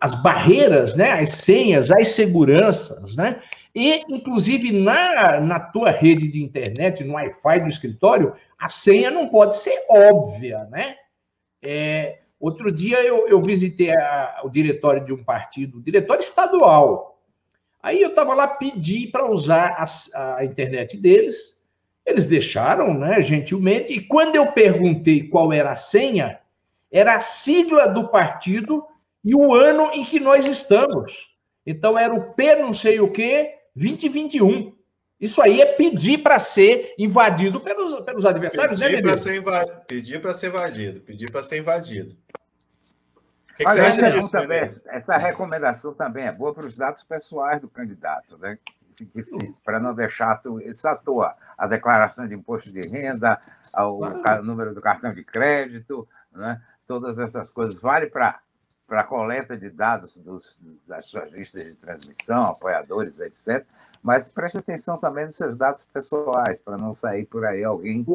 as 0.00 0.14
barreiras, 0.22 0.96
né, 0.96 1.12
as 1.12 1.30
senhas, 1.30 1.90
as 1.90 2.08
seguranças, 2.08 3.16
né? 3.16 3.42
E, 3.80 4.02
inclusive, 4.08 4.72
na, 4.72 5.38
na 5.38 5.60
tua 5.60 5.92
rede 5.92 6.26
de 6.26 6.42
internet, 6.42 7.04
no 7.04 7.14
Wi-Fi 7.14 7.60
do 7.60 7.68
escritório, 7.68 8.34
a 8.58 8.68
senha 8.68 9.08
não 9.08 9.28
pode 9.28 9.54
ser 9.54 9.84
óbvia, 9.88 10.64
né? 10.64 10.96
É, 11.64 12.18
outro 12.40 12.72
dia 12.72 13.00
eu, 13.04 13.28
eu 13.28 13.40
visitei 13.40 13.92
a, 13.92 14.40
o 14.42 14.50
diretório 14.50 15.04
de 15.04 15.12
um 15.12 15.22
partido, 15.22 15.80
diretório 15.80 16.20
estadual. 16.20 17.22
Aí 17.80 18.02
eu 18.02 18.08
estava 18.08 18.34
lá, 18.34 18.48
pedi 18.48 19.06
para 19.06 19.30
usar 19.30 19.76
a, 20.12 20.38
a 20.38 20.44
internet 20.44 20.96
deles, 20.96 21.62
eles 22.04 22.26
deixaram, 22.26 22.92
né, 22.92 23.22
gentilmente, 23.22 23.92
e 23.92 24.00
quando 24.00 24.34
eu 24.34 24.50
perguntei 24.50 25.28
qual 25.28 25.52
era 25.52 25.70
a 25.70 25.76
senha, 25.76 26.40
era 26.90 27.14
a 27.14 27.20
sigla 27.20 27.86
do 27.86 28.08
partido 28.08 28.84
e 29.24 29.36
o 29.36 29.54
ano 29.54 29.92
em 29.92 30.04
que 30.04 30.18
nós 30.18 30.48
estamos. 30.48 31.32
Então 31.64 31.96
era 31.96 32.12
o 32.12 32.32
P 32.34 32.56
não 32.56 32.72
sei 32.72 32.98
o 32.98 33.12
quê, 33.12 33.57
2021. 33.78 34.76
Isso 35.20 35.42
aí 35.42 35.60
é 35.60 35.74
pedir 35.74 36.18
para 36.18 36.38
ser 36.38 36.94
invadido 36.98 37.60
pelos, 37.60 38.00
pelos 38.00 38.24
adversários, 38.24 38.80
pedir 38.80 38.96
né, 38.96 39.02
para 39.02 39.16
ser 39.16 39.36
invadido, 39.36 39.80
Pedir 39.86 40.22
para 40.22 40.34
ser 40.34 40.48
invadido, 40.48 41.00
pedir 41.00 41.30
para 41.32 41.42
ser 41.42 41.58
invadido. 41.58 42.14
O 42.14 43.56
que, 43.56 43.64
que 43.64 43.70
você 43.72 43.80
acha 43.80 44.10
disso, 44.12 44.30
também, 44.30 44.60
Essa 44.60 45.16
recomendação 45.16 45.92
também 45.92 46.26
é 46.26 46.32
boa 46.32 46.54
para 46.54 46.66
os 46.66 46.76
dados 46.76 47.02
pessoais 47.02 47.60
do 47.60 47.68
candidato, 47.68 48.38
né? 48.38 48.58
Para 49.64 49.80
não 49.80 49.94
deixar 49.94 50.40
isso 50.64 50.86
à 50.86 50.94
toa. 50.94 51.34
A 51.56 51.66
declaração 51.66 52.26
de 52.26 52.34
imposto 52.34 52.72
de 52.72 52.80
renda, 52.80 53.40
o 53.76 54.42
número 54.44 54.72
do 54.72 54.80
cartão 54.80 55.12
de 55.12 55.24
crédito, 55.24 56.08
né? 56.32 56.60
todas 56.86 57.18
essas 57.18 57.50
coisas. 57.50 57.80
Vale 57.80 58.06
para 58.06 58.40
para 58.88 59.02
a 59.02 59.04
coleta 59.04 59.54
de 59.54 59.68
dados 59.68 60.16
dos, 60.16 60.58
das 60.86 61.04
suas 61.06 61.30
listas 61.30 61.62
de 61.62 61.74
transmissão, 61.74 62.46
apoiadores, 62.46 63.20
etc., 63.20 63.64
Mas 64.02 64.28
preste 64.28 64.56
atenção 64.56 64.96
também 64.96 65.26
nos 65.26 65.36
seus 65.36 65.56
dados 65.56 65.84
pessoais, 65.92 66.58
para 66.58 66.78
não 66.78 66.94
sair 66.94 67.26
por 67.26 67.44
aí 67.44 67.62
alguém 67.62 68.06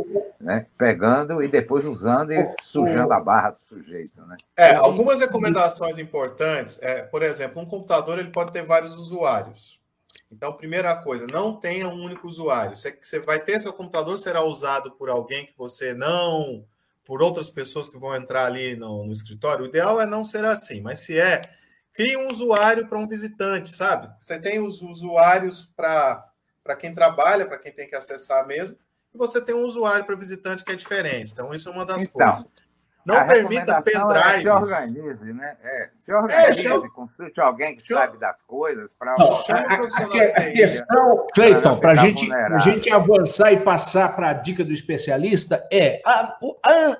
né, 0.41 0.65
pegando 0.75 1.43
e 1.43 1.47
depois 1.47 1.85
usando 1.85 2.31
e 2.31 2.55
sujando 2.61 3.13
a 3.13 3.19
barra 3.19 3.51
do 3.51 3.59
sujeito. 3.67 4.19
Né? 4.25 4.37
É, 4.57 4.73
algumas 4.73 5.19
recomendações 5.19 5.99
importantes, 5.99 6.81
é, 6.81 7.03
por 7.03 7.21
exemplo, 7.21 7.61
um 7.61 7.65
computador 7.65 8.17
ele 8.17 8.31
pode 8.31 8.51
ter 8.51 8.65
vários 8.65 8.95
usuários. 8.95 9.79
Então, 10.31 10.53
primeira 10.53 10.95
coisa, 10.95 11.27
não 11.31 11.55
tenha 11.55 11.87
um 11.87 12.03
único 12.03 12.27
usuário. 12.27 12.75
Você, 12.75 12.97
você 12.99 13.19
vai 13.19 13.39
ter 13.39 13.61
seu 13.61 13.71
computador 13.71 14.17
será 14.17 14.41
usado 14.41 14.89
por 14.91 15.07
alguém 15.07 15.45
que 15.45 15.53
você 15.55 15.93
não, 15.93 16.65
por 17.03 17.21
outras 17.21 17.49
pessoas 17.49 17.89
que 17.89 17.97
vão 17.97 18.15
entrar 18.15 18.45
ali 18.45 18.75
no, 18.75 19.05
no 19.05 19.11
escritório. 19.11 19.65
O 19.65 19.67
ideal 19.67 19.99
é 19.99 20.05
não 20.05 20.23
ser 20.23 20.45
assim, 20.45 20.81
mas 20.81 20.99
se 20.99 21.19
é, 21.19 21.41
crie 21.93 22.17
um 22.17 22.27
usuário 22.27 22.87
para 22.87 22.97
um 22.97 23.07
visitante, 23.07 23.75
sabe? 23.75 24.09
Você 24.19 24.39
tem 24.39 24.59
os 24.59 24.81
usuários 24.81 25.71
para 25.75 26.75
quem 26.79 26.93
trabalha, 26.93 27.45
para 27.45 27.59
quem 27.59 27.71
tem 27.71 27.87
que 27.87 27.95
acessar 27.95 28.47
mesmo, 28.47 28.75
e 29.13 29.17
você 29.17 29.39
tem 29.39 29.53
um 29.53 29.63
usuário 29.63 30.05
para 30.05 30.15
visitante 30.15 30.63
que 30.63 30.71
é 30.71 30.75
diferente. 30.75 31.31
Então, 31.31 31.53
isso 31.53 31.69
é 31.69 31.71
uma 31.71 31.85
das 31.85 32.03
então, 32.03 32.13
coisas. 32.13 32.45
Não 33.05 33.15
a 33.15 33.25
permita 33.25 33.81
pendrives. 33.81 34.25
É 34.25 34.39
se 34.39 34.49
organize, 34.49 35.33
né? 35.33 35.57
É, 35.61 35.89
se 36.01 36.13
organize, 36.13 36.67
é, 36.67 36.89
consulte 36.89 37.41
alguém 37.41 37.75
que 37.75 37.83
sabe 37.83 38.17
das 38.17 38.41
coisas 38.47 38.93
para. 38.93 39.11
A, 39.11 40.43
a, 40.43 40.51
questão, 40.51 41.27
Cleiton, 41.33 41.79
para 41.79 41.95
gente, 41.95 42.31
a 42.33 42.57
gente 42.59 42.89
avançar 42.91 43.51
e 43.51 43.59
passar 43.59 44.15
para 44.15 44.29
a 44.29 44.33
dica 44.33 44.63
do 44.63 44.71
especialista, 44.71 45.67
é 45.71 46.01
a, 46.05 46.37
a, 46.65 46.97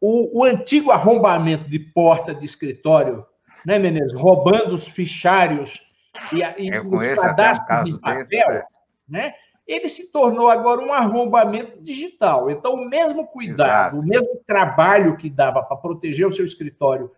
o, 0.00 0.40
o 0.40 0.44
antigo 0.44 0.90
arrombamento 0.90 1.70
de 1.70 1.78
porta 1.78 2.34
de 2.34 2.44
escritório, 2.44 3.24
né, 3.64 3.78
Menezes? 3.78 4.14
Roubando 4.14 4.74
os 4.74 4.88
fichários 4.88 5.86
e, 6.32 6.40
e 6.64 6.78
os 6.80 7.06
cadastros 7.14 7.94
de 7.94 8.00
papel, 8.00 8.24
desse, 8.26 8.64
né? 9.08 9.34
Ele 9.68 9.90
se 9.90 10.10
tornou 10.10 10.48
agora 10.48 10.80
um 10.80 10.94
arrombamento 10.94 11.78
digital. 11.82 12.50
Então, 12.50 12.72
o 12.72 12.88
mesmo 12.88 13.26
cuidado, 13.26 13.96
Exato. 13.96 13.98
o 13.98 14.02
mesmo 14.02 14.40
trabalho 14.46 15.16
que 15.18 15.28
dava 15.28 15.62
para 15.62 15.76
proteger 15.76 16.26
o 16.26 16.32
seu 16.32 16.46
escritório, 16.46 17.10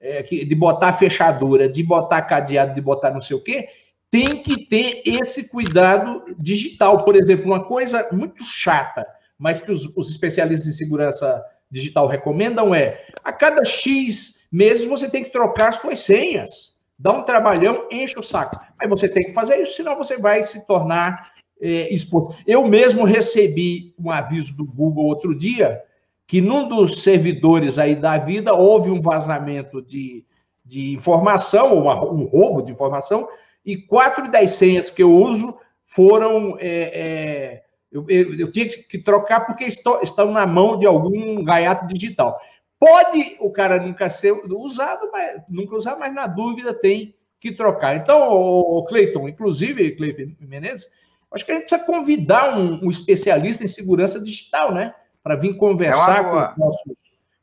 é, 0.00 0.22
que, 0.22 0.44
de 0.44 0.54
botar 0.54 0.92
fechadura, 0.92 1.68
de 1.68 1.82
botar 1.82 2.22
cadeado, 2.22 2.72
de 2.72 2.80
botar 2.80 3.10
não 3.10 3.20
sei 3.20 3.36
o 3.36 3.42
quê, 3.42 3.68
tem 4.12 4.40
que 4.40 4.64
ter 4.66 5.02
esse 5.04 5.48
cuidado 5.48 6.36
digital. 6.38 7.04
Por 7.04 7.16
exemplo, 7.16 7.46
uma 7.46 7.64
coisa 7.64 8.08
muito 8.12 8.44
chata, 8.44 9.04
mas 9.36 9.60
que 9.60 9.72
os, 9.72 9.96
os 9.96 10.08
especialistas 10.08 10.68
em 10.68 10.72
segurança 10.72 11.44
digital 11.68 12.06
recomendam 12.06 12.72
é: 12.72 13.04
a 13.24 13.32
cada 13.32 13.64
X 13.64 14.38
meses 14.52 14.84
você 14.84 15.10
tem 15.10 15.24
que 15.24 15.30
trocar 15.30 15.70
as 15.70 15.76
suas 15.76 15.98
senhas. 15.98 16.78
Dá 16.96 17.12
um 17.12 17.22
trabalhão, 17.22 17.86
enche 17.90 18.18
o 18.18 18.22
saco. 18.22 18.56
Aí 18.80 18.88
você 18.88 19.08
tem 19.08 19.26
que 19.26 19.32
fazer 19.32 19.60
isso, 19.60 19.74
senão 19.74 19.96
você 19.96 20.16
vai 20.16 20.42
se 20.44 20.64
tornar 20.66 21.32
é, 21.60 21.92
exposto. 21.92 22.36
Eu 22.46 22.66
mesmo 22.66 23.04
recebi 23.04 23.94
um 23.98 24.10
aviso 24.10 24.54
do 24.56 24.64
Google 24.64 25.06
outro 25.06 25.34
dia 25.34 25.82
que 26.26 26.40
num 26.42 26.68
dos 26.68 27.02
servidores 27.02 27.78
aí 27.78 27.96
da 27.96 28.18
vida 28.18 28.52
houve 28.52 28.90
um 28.90 29.00
vazamento 29.00 29.80
de, 29.80 30.24
de 30.64 30.92
informação, 30.92 31.78
uma, 31.78 32.04
um 32.04 32.24
roubo 32.24 32.60
de 32.60 32.70
informação, 32.70 33.26
e 33.64 33.76
quatro 33.76 34.30
das 34.30 34.50
senhas 34.50 34.90
que 34.90 35.02
eu 35.02 35.10
uso 35.10 35.58
foram. 35.86 36.56
É, 36.60 36.68
é, 36.70 37.62
eu, 37.90 38.04
eu, 38.08 38.38
eu, 38.40 38.52
tinha 38.52 38.66
que 38.66 38.98
trocar 38.98 39.46
porque 39.46 39.64
estão, 39.64 40.02
estão 40.02 40.30
na 40.30 40.46
mão 40.46 40.78
de 40.78 40.86
algum 40.86 41.42
gaiato 41.42 41.86
digital. 41.86 42.38
Pode 42.78 43.36
o 43.40 43.50
cara 43.50 43.82
nunca 43.82 44.08
ser 44.10 44.32
usado, 44.32 45.10
mas 45.10 45.42
nunca 45.48 45.74
usar, 45.74 45.96
mas 45.96 46.14
na 46.14 46.26
dúvida 46.26 46.74
tem 46.74 47.14
que 47.40 47.52
trocar. 47.52 47.96
Então, 47.96 48.28
o 48.30 48.84
Cleiton, 48.84 49.28
inclusive, 49.28 49.92
Cleiton 49.92 50.34
Menezes, 50.40 50.90
Acho 51.32 51.44
que 51.44 51.52
a 51.52 51.54
gente 51.54 51.68
precisa 51.68 51.84
convidar 51.84 52.56
um, 52.58 52.84
um 52.84 52.90
especialista 52.90 53.62
em 53.62 53.68
segurança 53.68 54.18
digital, 54.18 54.72
né? 54.72 54.94
Para 55.22 55.36
vir 55.36 55.56
conversar 55.56 56.20
é 56.20 56.24
com 56.24 56.38
os 56.38 56.56
nossos, 56.56 56.92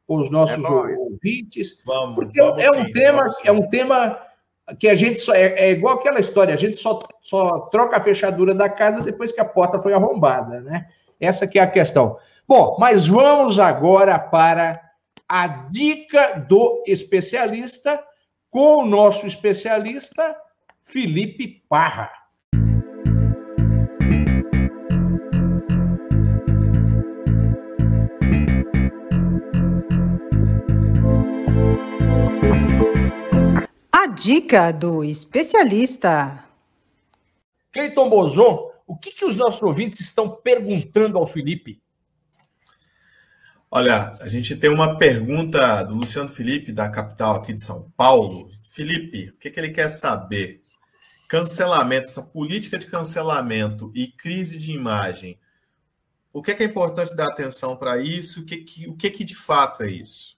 com 0.07 0.17
os 0.17 0.31
nossos 0.31 0.65
é 0.65 0.97
ouvintes. 0.97 1.83
Vamos, 1.85 2.15
porque 2.15 2.41
vamos 2.41 2.63
é 2.63 2.71
um 2.71 2.85
sim, 2.85 2.91
tema, 2.91 3.27
é 3.43 3.51
um 3.51 3.69
tema 3.69 4.19
que 4.79 4.87
a 4.87 4.95
gente 4.95 5.19
só 5.19 5.33
é, 5.33 5.53
é, 5.53 5.71
igual 5.71 5.95
aquela 5.95 6.19
história, 6.19 6.53
a 6.53 6.57
gente 6.57 6.77
só, 6.77 7.07
só 7.21 7.59
troca 7.71 7.97
a 7.97 8.01
fechadura 8.01 8.55
da 8.55 8.67
casa 8.67 9.01
depois 9.01 9.31
que 9.31 9.39
a 9.39 9.45
porta 9.45 9.79
foi 9.79 9.93
arrombada, 9.93 10.61
né? 10.61 10.87
Essa 11.19 11.47
que 11.47 11.59
é 11.59 11.61
a 11.61 11.69
questão. 11.69 12.17
Bom, 12.47 12.77
mas 12.79 13.07
vamos 13.07 13.59
agora 13.59 14.17
para 14.17 14.81
a 15.29 15.47
dica 15.47 16.39
do 16.47 16.83
especialista 16.87 18.03
com 18.49 18.83
o 18.83 18.85
nosso 18.85 19.27
especialista 19.27 20.35
Felipe 20.83 21.63
Parra. 21.67 22.24
Dica 34.15 34.71
do 34.71 35.03
especialista. 35.03 36.45
Cleiton 37.71 38.09
Bozon, 38.09 38.71
o 38.87 38.95
que, 38.95 39.11
que 39.11 39.25
os 39.25 39.35
nossos 39.35 39.61
ouvintes 39.61 39.99
estão 39.99 40.29
perguntando 40.29 41.17
ao 41.17 41.27
Felipe? 41.27 41.81
Olha, 43.69 44.17
a 44.21 44.29
gente 44.29 44.55
tem 44.55 44.69
uma 44.69 44.97
pergunta 44.97 45.83
do 45.83 45.95
Luciano 45.95 46.29
Felipe, 46.29 46.71
da 46.71 46.89
capital 46.89 47.35
aqui 47.35 47.53
de 47.53 47.61
São 47.61 47.91
Paulo. 47.97 48.49
Felipe, 48.69 49.31
o 49.31 49.37
que, 49.37 49.49
que 49.49 49.59
ele 49.59 49.71
quer 49.71 49.89
saber? 49.89 50.63
Cancelamento, 51.27 52.09
essa 52.09 52.21
política 52.21 52.77
de 52.77 52.87
cancelamento 52.87 53.91
e 53.93 54.07
crise 54.07 54.57
de 54.57 54.71
imagem. 54.71 55.37
O 56.31 56.41
que 56.41 56.51
é, 56.51 56.55
que 56.55 56.63
é 56.63 56.65
importante 56.65 57.15
dar 57.15 57.27
atenção 57.27 57.75
para 57.75 57.97
isso? 57.97 58.41
O 58.41 58.45
que, 58.45 58.57
que, 58.57 58.87
o 58.87 58.95
que, 58.95 59.09
que 59.09 59.23
de 59.25 59.35
fato 59.35 59.83
é 59.83 59.89
isso? 59.89 60.34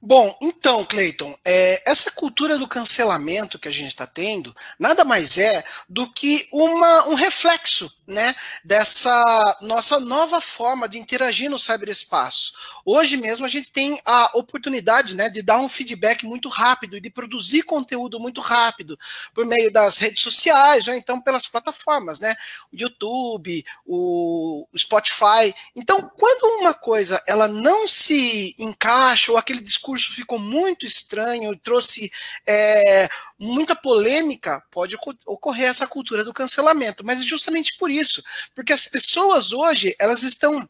Bom, 0.00 0.32
então, 0.40 0.84
Cleiton, 0.84 1.34
é, 1.44 1.90
essa 1.90 2.10
cultura 2.10 2.58
do 2.58 2.68
cancelamento 2.68 3.58
que 3.58 3.68
a 3.68 3.72
gente 3.72 3.88
está 3.88 4.06
tendo 4.06 4.54
nada 4.78 5.04
mais 5.04 5.38
é 5.38 5.64
do 5.88 6.12
que 6.12 6.48
uma, 6.52 7.08
um 7.08 7.14
reflexo 7.14 7.90
né, 8.06 8.34
dessa 8.64 9.58
nossa 9.62 9.98
nova 9.98 10.40
forma 10.40 10.88
de 10.88 10.98
interagir 10.98 11.50
no 11.50 11.58
cyberespaço. 11.58 12.52
Hoje 12.84 13.16
mesmo 13.16 13.44
a 13.44 13.48
gente 13.48 13.70
tem 13.72 14.00
a 14.04 14.30
oportunidade 14.38 15.16
né, 15.16 15.28
de 15.28 15.42
dar 15.42 15.58
um 15.58 15.68
feedback 15.68 16.24
muito 16.24 16.48
rápido 16.48 16.96
e 16.96 17.00
de 17.00 17.10
produzir 17.10 17.62
conteúdo 17.62 18.20
muito 18.20 18.40
rápido 18.40 18.96
por 19.34 19.44
meio 19.44 19.72
das 19.72 19.98
redes 19.98 20.22
sociais 20.22 20.86
ou 20.86 20.94
então 20.94 21.20
pelas 21.20 21.48
plataformas, 21.48 22.20
né? 22.20 22.36
O 22.72 22.76
YouTube, 22.76 23.64
o 23.84 24.68
Spotify. 24.76 25.52
Então, 25.74 26.08
quando 26.16 26.60
uma 26.60 26.74
coisa 26.74 27.20
ela 27.26 27.48
não 27.48 27.88
se 27.88 28.54
encaixa 28.58 29.32
ou 29.32 29.38
aquele 29.38 29.55
discurso 29.62 30.14
ficou 30.14 30.38
muito 30.38 30.86
estranho 30.86 31.52
e 31.52 31.58
trouxe 31.58 32.10
é, 32.46 33.08
muita 33.38 33.74
polêmica, 33.74 34.62
pode 34.70 34.96
ocorrer 35.24 35.68
essa 35.68 35.86
cultura 35.86 36.24
do 36.24 36.34
cancelamento. 36.34 37.04
Mas 37.04 37.20
é 37.20 37.24
justamente 37.24 37.76
por 37.76 37.90
isso, 37.90 38.22
porque 38.54 38.72
as 38.72 38.86
pessoas 38.86 39.52
hoje 39.52 39.94
elas 39.98 40.22
estão 40.22 40.68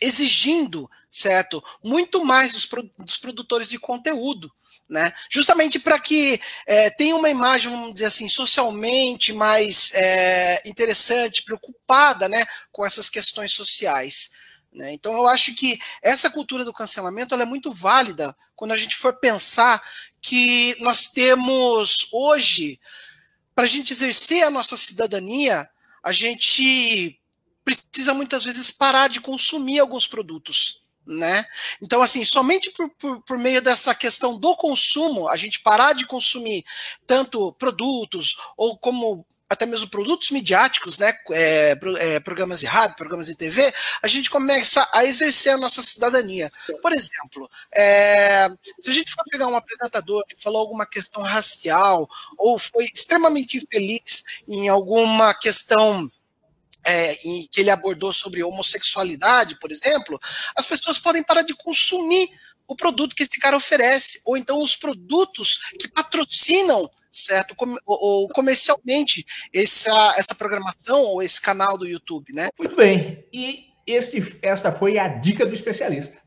exigindo, 0.00 0.88
certo, 1.10 1.62
muito 1.82 2.24
mais 2.24 2.52
dos, 2.52 2.68
dos 2.98 3.16
produtores 3.18 3.68
de 3.68 3.78
conteúdo. 3.78 4.50
Né? 4.88 5.12
Justamente 5.30 5.78
para 5.78 6.00
que 6.00 6.40
é, 6.66 6.88
tenha 6.88 7.14
uma 7.14 7.28
imagem, 7.28 7.70
vamos 7.70 7.92
dizer 7.92 8.06
assim, 8.06 8.26
socialmente 8.26 9.34
mais 9.34 9.92
é, 9.92 10.62
interessante, 10.66 11.42
preocupada 11.42 12.26
né, 12.26 12.42
com 12.72 12.86
essas 12.86 13.10
questões 13.10 13.52
sociais. 13.52 14.30
Né? 14.72 14.92
Então, 14.92 15.12
eu 15.12 15.26
acho 15.26 15.54
que 15.54 15.78
essa 16.02 16.30
cultura 16.30 16.64
do 16.64 16.72
cancelamento 16.72 17.34
é 17.34 17.44
muito 17.44 17.72
válida 17.72 18.36
quando 18.54 18.72
a 18.72 18.76
gente 18.76 18.96
for 18.96 19.14
pensar 19.14 19.82
que 20.20 20.76
nós 20.80 21.08
temos 21.08 22.08
hoje, 22.12 22.80
para 23.54 23.64
a 23.64 23.68
gente 23.68 23.92
exercer 23.92 24.44
a 24.44 24.50
nossa 24.50 24.76
cidadania, 24.76 25.68
a 26.02 26.12
gente 26.12 27.20
precisa 27.64 28.14
muitas 28.14 28.44
vezes 28.44 28.70
parar 28.70 29.08
de 29.08 29.20
consumir 29.20 29.78
alguns 29.78 30.06
produtos. 30.06 30.82
Né? 31.06 31.44
Então, 31.80 32.02
assim, 32.02 32.22
somente 32.24 32.70
por, 32.70 32.90
por, 32.90 33.22
por, 33.22 33.38
meio 33.38 33.62
dessa 33.62 33.94
questão 33.94 34.38
do 34.38 34.54
consumo, 34.56 35.28
a 35.28 35.36
gente 35.36 35.60
parar 35.60 35.94
de 35.94 36.06
consumir 36.06 36.64
tanto 37.06 37.52
produtos 37.54 38.36
ou 38.56 38.76
como 38.76 39.26
até 39.48 39.64
mesmo 39.64 39.88
produtos 39.88 40.30
midiáticos, 40.30 40.98
né, 40.98 41.16
é, 41.32 41.78
é, 41.98 42.20
programas 42.20 42.60
de 42.60 42.66
rádio, 42.66 42.96
programas 42.96 43.26
de 43.26 43.36
TV, 43.36 43.72
a 44.02 44.06
gente 44.06 44.28
começa 44.28 44.86
a 44.92 45.04
exercer 45.04 45.54
a 45.54 45.56
nossa 45.56 45.82
cidadania. 45.82 46.52
Por 46.82 46.92
exemplo, 46.92 47.50
é, 47.74 48.48
se 48.80 48.90
a 48.90 48.92
gente 48.92 49.12
for 49.12 49.24
pegar 49.30 49.48
um 49.48 49.56
apresentador 49.56 50.22
que 50.26 50.40
falou 50.42 50.60
alguma 50.60 50.84
questão 50.84 51.22
racial 51.22 52.08
ou 52.36 52.58
foi 52.58 52.84
extremamente 52.84 53.56
infeliz 53.56 54.22
em 54.46 54.68
alguma 54.68 55.32
questão 55.32 56.10
é, 56.84 57.14
que 57.14 57.60
ele 57.60 57.70
abordou 57.70 58.12
sobre 58.12 58.42
homossexualidade, 58.42 59.58
por 59.58 59.70
exemplo, 59.70 60.20
as 60.54 60.66
pessoas 60.66 60.98
podem 60.98 61.22
parar 61.22 61.42
de 61.42 61.54
consumir 61.54 62.28
o 62.66 62.76
produto 62.76 63.16
que 63.16 63.22
esse 63.22 63.38
cara 63.40 63.56
oferece, 63.56 64.20
ou 64.26 64.36
então 64.36 64.62
os 64.62 64.76
produtos 64.76 65.58
que 65.80 65.88
patrocinam 65.88 66.90
certo? 67.10 67.54
ou, 67.86 68.28
comercialmente 68.28 69.24
essa, 69.54 70.14
essa 70.16 70.34
programação 70.34 71.00
ou 71.00 71.22
esse 71.22 71.40
canal 71.40 71.78
do 71.78 71.86
YouTube, 71.86 72.32
né? 72.32 72.48
Muito 72.58 72.76
bem. 72.76 73.24
E 73.32 73.68
este, 73.86 74.38
esta 74.42 74.70
foi 74.70 74.98
a 74.98 75.08
dica 75.08 75.46
do 75.46 75.54
especialista. 75.54 76.18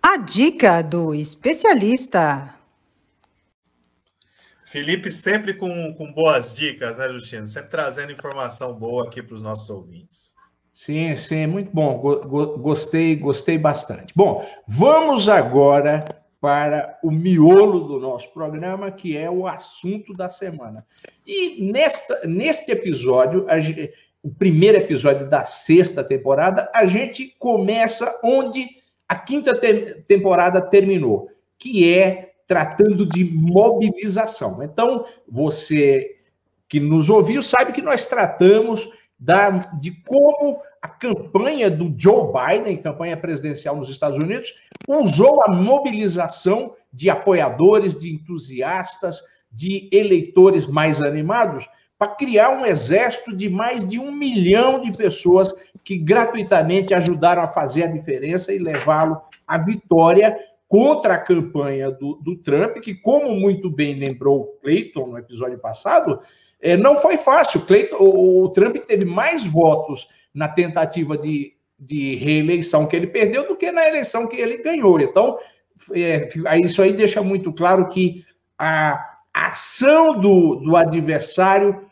A 0.00 0.16
dica 0.18 0.82
do 0.82 1.14
especialista. 1.14 2.61
Felipe 4.72 5.12
sempre 5.12 5.52
com, 5.52 5.92
com 5.92 6.10
boas 6.10 6.50
dicas, 6.50 6.96
né, 6.96 7.06
Justino? 7.10 7.46
Sempre 7.46 7.68
trazendo 7.68 8.10
informação 8.10 8.72
boa 8.72 9.04
aqui 9.04 9.22
para 9.22 9.34
os 9.34 9.42
nossos 9.42 9.68
ouvintes. 9.68 10.34
Sim, 10.72 11.14
sim, 11.14 11.46
muito 11.46 11.70
bom. 11.70 11.98
Gostei, 11.98 13.14
gostei 13.14 13.58
bastante. 13.58 14.14
Bom, 14.16 14.48
vamos 14.66 15.28
agora 15.28 16.06
para 16.40 16.98
o 17.04 17.10
miolo 17.10 17.80
do 17.80 18.00
nosso 18.00 18.32
programa, 18.32 18.90
que 18.90 19.14
é 19.14 19.30
o 19.30 19.46
assunto 19.46 20.14
da 20.14 20.30
semana. 20.30 20.86
E 21.26 21.70
nesta, 21.70 22.26
neste 22.26 22.72
episódio, 22.72 23.46
a, 23.50 23.56
o 24.22 24.30
primeiro 24.30 24.78
episódio 24.78 25.28
da 25.28 25.42
sexta 25.42 26.02
temporada, 26.02 26.72
a 26.74 26.86
gente 26.86 27.36
começa 27.38 28.18
onde 28.24 28.66
a 29.06 29.16
quinta 29.16 29.54
te 29.54 30.02
temporada 30.08 30.62
terminou, 30.62 31.28
que 31.58 31.92
é 31.92 32.31
tratando 32.52 33.06
de 33.06 33.24
mobilização. 33.24 34.62
Então, 34.62 35.06
você 35.26 36.16
que 36.68 36.78
nos 36.78 37.08
ouviu 37.08 37.42
sabe 37.42 37.72
que 37.72 37.80
nós 37.80 38.04
tratamos 38.04 38.86
da, 39.18 39.48
de 39.80 39.90
como 40.04 40.60
a 40.82 40.88
campanha 40.88 41.70
do 41.70 41.94
Joe 41.96 42.30
Biden, 42.30 42.76
campanha 42.76 43.16
presidencial 43.16 43.74
nos 43.74 43.88
Estados 43.88 44.18
Unidos, 44.18 44.52
usou 44.86 45.42
a 45.42 45.50
mobilização 45.50 46.74
de 46.92 47.08
apoiadores, 47.08 47.98
de 47.98 48.12
entusiastas, 48.12 49.22
de 49.50 49.88
eleitores 49.90 50.66
mais 50.66 51.00
animados 51.00 51.66
para 51.98 52.14
criar 52.16 52.50
um 52.50 52.66
exército 52.66 53.34
de 53.34 53.48
mais 53.48 53.88
de 53.88 53.98
um 53.98 54.12
milhão 54.12 54.78
de 54.82 54.94
pessoas 54.94 55.54
que 55.82 55.96
gratuitamente 55.96 56.92
ajudaram 56.92 57.42
a 57.42 57.48
fazer 57.48 57.84
a 57.84 57.92
diferença 57.92 58.52
e 58.52 58.58
levá-lo 58.58 59.22
à 59.46 59.56
vitória 59.56 60.36
contra 60.72 61.16
a 61.16 61.18
campanha 61.18 61.90
do, 61.90 62.14
do, 62.14 62.34
Trump, 62.34 62.78
que, 62.78 62.94
como 62.94 63.34
muito 63.34 63.68
bem 63.68 63.94
lembrou 63.94 64.58
Clayton 64.62 65.06
no 65.08 65.18
episódio 65.18 65.58
passado, 65.58 66.18
é, 66.62 66.78
não 66.78 66.96
foi 66.96 67.18
fácil. 67.18 67.60
Clayton, 67.66 67.96
o, 67.98 68.44
o, 68.44 68.48
Trump 68.48 68.76
teve 68.86 69.04
mais 69.04 69.44
votos 69.44 70.08
na 70.32 70.48
tentativa 70.48 71.18
de, 71.18 71.52
de 71.78 72.14
reeleição 72.14 72.86
que 72.86 72.96
ele 72.96 73.06
perdeu 73.06 73.46
do 73.46 73.54
que 73.54 73.70
na 73.70 73.86
eleição 73.86 74.26
que 74.26 74.36
ele 74.36 74.62
ganhou. 74.62 74.98
Então, 74.98 75.36
é, 75.92 76.26
isso 76.64 76.80
aí 76.80 76.94
deixa 76.94 77.22
muito 77.22 77.52
claro 77.52 77.90
que 77.90 78.24
a 78.58 79.18
ação 79.34 80.18
do, 80.18 80.54
do 80.54 80.74
adversário 80.74 81.86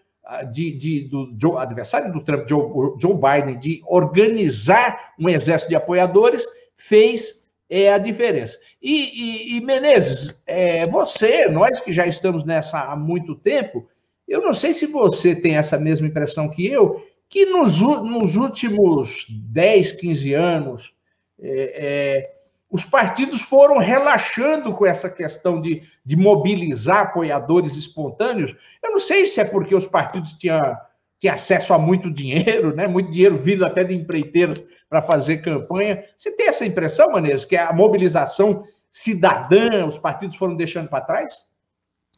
de, 0.50 0.72
de, 0.72 1.00
do 1.06 1.36
Joe, 1.38 1.58
adversário 1.58 2.10
do 2.10 2.24
Trump, 2.24 2.48
Joe, 2.48 2.94
Joe, 2.98 3.12
Biden, 3.14 3.58
de 3.58 3.82
organizar 3.86 5.12
um 5.18 5.28
exército 5.28 5.68
de 5.68 5.76
apoiadores, 5.76 6.46
fez 6.74 7.39
é, 7.70 7.92
a 7.92 7.98
diferença. 7.98 8.58
E, 8.82 9.54
e, 9.54 9.56
e 9.56 9.60
Menezes, 9.60 10.42
é, 10.46 10.86
você, 10.88 11.46
nós 11.48 11.78
que 11.78 11.92
já 11.92 12.04
estamos 12.06 12.44
nessa 12.44 12.80
há 12.80 12.96
muito 12.96 13.36
tempo, 13.36 13.88
eu 14.26 14.42
não 14.42 14.52
sei 14.52 14.72
se 14.72 14.86
você 14.86 15.34
tem 15.34 15.56
essa 15.56 15.78
mesma 15.78 16.08
impressão 16.08 16.48
que 16.48 16.66
eu, 16.66 17.00
que 17.28 17.46
nos, 17.46 17.80
nos 17.80 18.36
últimos 18.36 19.26
10, 19.28 19.92
15 19.92 20.34
anos, 20.34 20.94
é, 21.40 22.26
é 22.26 22.40
os 22.70 22.84
partidos 22.84 23.42
foram 23.42 23.78
relaxando 23.78 24.72
com 24.72 24.86
essa 24.86 25.10
questão 25.10 25.60
de, 25.60 25.82
de 26.04 26.16
mobilizar 26.16 26.98
apoiadores 26.98 27.76
espontâneos. 27.76 28.54
Eu 28.82 28.92
não 28.92 29.00
sei 29.00 29.26
se 29.26 29.40
é 29.40 29.44
porque 29.44 29.74
os 29.74 29.86
partidos 29.86 30.34
tinham, 30.34 30.76
tinham 31.18 31.34
acesso 31.34 31.74
a 31.74 31.78
muito 31.78 32.08
dinheiro, 32.08 32.74
né? 32.74 32.86
muito 32.86 33.10
dinheiro 33.10 33.36
vindo 33.36 33.66
até 33.66 33.82
de 33.82 33.92
empreiteiros 33.92 34.62
para 34.90 35.00
fazer 35.00 35.38
campanha. 35.38 36.04
Você 36.16 36.32
tem 36.32 36.48
essa 36.48 36.66
impressão, 36.66 37.10
Maneiros, 37.10 37.46
que 37.46 37.56
a 37.56 37.72
mobilização 37.72 38.64
cidadã, 38.90 39.86
os 39.86 39.96
partidos 39.96 40.36
foram 40.36 40.56
deixando 40.56 40.88
para 40.88 41.04
trás? 41.04 41.48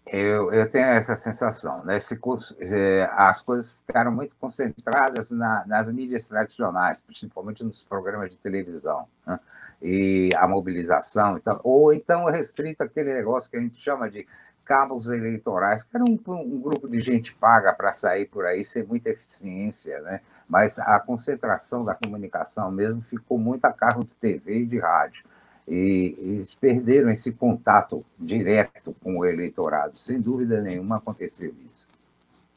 Eu, 0.06 0.52
eu, 0.52 0.68
tenho 0.68 0.86
essa 0.86 1.14
sensação. 1.14 1.84
Né? 1.84 1.98
curso, 2.20 2.56
é, 2.58 3.08
as 3.12 3.40
coisas 3.42 3.76
ficaram 3.86 4.10
muito 4.10 4.34
concentradas 4.40 5.30
na, 5.30 5.64
nas 5.66 5.88
mídias 5.92 6.26
tradicionais, 6.26 7.00
principalmente 7.00 7.62
nos 7.62 7.84
programas 7.84 8.30
de 8.30 8.36
televisão. 8.36 9.06
Né? 9.24 9.38
e 9.82 10.30
a 10.36 10.46
mobilização, 10.46 11.36
então, 11.36 11.60
ou 11.64 11.92
então 11.92 12.26
restrito 12.26 12.84
aquele 12.84 13.12
negócio 13.12 13.50
que 13.50 13.56
a 13.56 13.60
gente 13.60 13.80
chama 13.80 14.08
de 14.08 14.26
cabos 14.64 15.08
eleitorais, 15.08 15.82
que 15.82 15.96
era 15.96 16.04
um, 16.04 16.18
um 16.28 16.60
grupo 16.60 16.88
de 16.88 17.00
gente 17.00 17.34
paga 17.34 17.72
para 17.72 17.90
sair 17.90 18.26
por 18.26 18.46
aí 18.46 18.64
sem 18.64 18.84
muita 18.84 19.10
eficiência, 19.10 20.00
né? 20.02 20.20
Mas 20.48 20.78
a 20.78 20.98
concentração 21.00 21.84
da 21.84 21.94
comunicação 21.94 22.70
mesmo 22.70 23.02
ficou 23.02 23.38
muito 23.38 23.64
a 23.64 23.72
cargo 23.72 24.04
de 24.04 24.14
TV 24.14 24.60
e 24.60 24.66
de 24.66 24.78
rádio. 24.78 25.24
E 25.66 26.14
eles 26.18 26.54
perderam 26.54 27.10
esse 27.10 27.32
contato 27.32 28.04
direto 28.18 28.94
com 29.02 29.18
o 29.18 29.24
eleitorado. 29.24 29.98
Sem 29.98 30.20
dúvida 30.20 30.60
nenhuma 30.60 30.96
aconteceu 30.96 31.54
isso. 31.66 31.86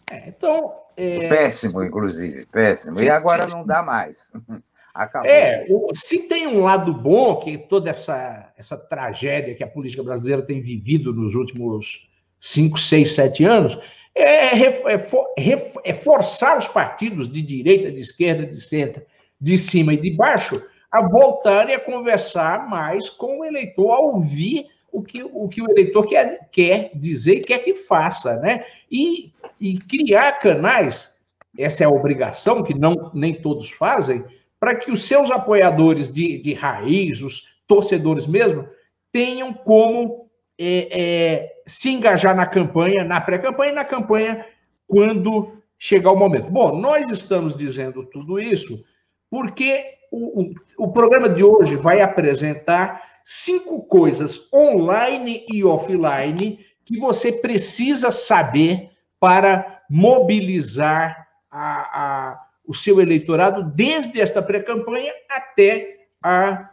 É, 0.09 0.29
então. 0.29 0.73
É... 0.97 1.27
Péssimo, 1.29 1.83
inclusive, 1.83 2.45
péssimo. 2.47 2.99
E 3.01 3.09
agora 3.09 3.47
não 3.47 3.65
dá 3.65 3.83
mais. 3.83 4.31
Acabou. 4.93 5.29
É, 5.29 5.65
se 5.93 6.19
tem 6.19 6.47
um 6.47 6.61
lado 6.61 6.93
bom, 6.93 7.35
que 7.37 7.57
toda 7.57 7.89
essa, 7.89 8.49
essa 8.57 8.77
tragédia 8.77 9.53
que 9.53 9.63
a 9.63 9.67
política 9.67 10.01
brasileira 10.01 10.41
tem 10.41 10.61
vivido 10.61 11.13
nos 11.13 11.35
últimos 11.35 12.09
5, 12.39 12.79
6, 12.79 13.13
7 13.13 13.43
anos, 13.43 13.77
é, 14.15 14.57
é, 14.57 14.95
é, 15.37 15.71
é, 15.83 15.93
forçar 15.93 16.57
os 16.57 16.67
partidos 16.67 17.29
de 17.29 17.41
direita, 17.41 17.91
de 17.91 17.99
esquerda, 17.99 18.45
de 18.45 18.61
centro, 18.61 19.03
de 19.39 19.57
cima 19.57 19.93
e 19.93 19.97
de 19.97 20.11
baixo, 20.11 20.63
a 20.89 21.01
voltarem 21.07 21.75
a 21.75 21.79
conversar 21.79 22.69
mais 22.69 23.09
com 23.09 23.39
o 23.39 23.45
eleitor, 23.45 23.91
a 23.91 23.99
ouvir 23.99 24.67
o 24.89 25.03
que 25.03 25.21
o, 25.21 25.49
que 25.49 25.61
o 25.61 25.69
eleitor 25.69 26.07
quer, 26.07 26.49
quer 26.49 26.91
dizer 26.95 27.35
e 27.35 27.43
quer 27.43 27.59
que 27.59 27.75
faça, 27.75 28.37
né? 28.37 28.65
E, 28.89 29.33
e 29.59 29.77
criar 29.77 30.39
canais, 30.39 31.15
essa 31.59 31.83
é 31.83 31.85
a 31.85 31.89
obrigação, 31.89 32.63
que 32.63 32.73
não 32.73 33.11
nem 33.13 33.33
todos 33.33 33.69
fazem, 33.71 34.23
para 34.57 34.75
que 34.75 34.89
os 34.89 35.03
seus 35.03 35.29
apoiadores 35.29 36.11
de, 36.11 36.37
de 36.37 36.53
raiz, 36.53 37.21
os 37.21 37.57
torcedores 37.67 38.25
mesmo, 38.25 38.65
tenham 39.11 39.53
como 39.53 40.29
é, 40.59 41.01
é, 41.01 41.53
se 41.65 41.89
engajar 41.89 42.35
na 42.35 42.45
campanha, 42.45 43.03
na 43.03 43.19
pré-campanha 43.19 43.71
e 43.71 43.75
na 43.75 43.85
campanha 43.85 44.45
quando 44.87 45.61
chegar 45.77 46.11
o 46.11 46.15
momento. 46.15 46.51
Bom, 46.51 46.79
nós 46.79 47.09
estamos 47.09 47.55
dizendo 47.55 48.05
tudo 48.05 48.39
isso 48.39 48.83
porque 49.29 49.83
o, 50.11 50.41
o, 50.41 50.53
o 50.77 50.91
programa 50.91 51.27
de 51.27 51.43
hoje 51.43 51.75
vai 51.75 52.01
apresentar 52.01 53.01
cinco 53.23 53.83
coisas 53.87 54.51
online 54.53 55.45
e 55.51 55.63
offline 55.63 56.59
que 56.85 56.99
você 56.99 57.31
precisa 57.31 58.11
saber 58.11 58.91
para 59.19 59.81
mobilizar 59.89 61.27
a, 61.49 62.31
a 62.31 62.45
o 62.67 62.73
seu 62.73 62.99
eleitorado 62.99 63.63
desde 63.63 64.19
esta 64.19 64.41
pré-campanha 64.41 65.13
até, 65.29 66.07
a, 66.23 66.71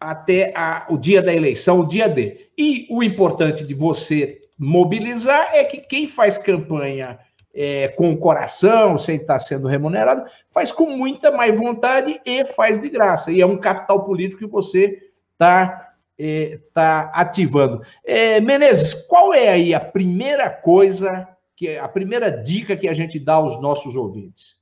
até 0.00 0.52
a, 0.56 0.86
o 0.88 0.96
dia 0.96 1.20
da 1.20 1.34
eleição, 1.34 1.80
o 1.80 1.86
dia 1.86 2.08
D. 2.08 2.48
E 2.56 2.86
o 2.90 3.02
importante 3.02 3.64
de 3.64 3.74
você 3.74 4.40
mobilizar 4.58 5.50
é 5.52 5.64
que 5.64 5.78
quem 5.78 6.08
faz 6.08 6.38
campanha 6.38 7.18
é, 7.54 7.88
com 7.88 8.12
o 8.12 8.18
coração, 8.18 8.96
sem 8.96 9.16
estar 9.16 9.38
sendo 9.38 9.68
remunerado, 9.68 10.24
faz 10.50 10.72
com 10.72 10.96
muita 10.96 11.30
mais 11.30 11.58
vontade 11.58 12.20
e 12.24 12.44
faz 12.44 12.78
de 12.78 12.88
graça. 12.88 13.30
E 13.30 13.40
é 13.40 13.46
um 13.46 13.58
capital 13.58 14.04
político 14.04 14.44
que 14.44 14.50
você 14.50 14.98
está 15.32 15.94
é, 16.18 16.60
tá 16.72 17.10
ativando. 17.14 17.82
É, 18.04 18.40
Menezes, 18.40 19.06
qual 19.06 19.34
é 19.34 19.48
aí 19.48 19.74
a 19.74 19.80
primeira 19.80 20.48
coisa, 20.50 21.26
que 21.56 21.76
a 21.76 21.88
primeira 21.88 22.30
dica 22.30 22.76
que 22.76 22.88
a 22.88 22.94
gente 22.94 23.18
dá 23.18 23.34
aos 23.34 23.60
nossos 23.60 23.96
ouvintes? 23.96 24.59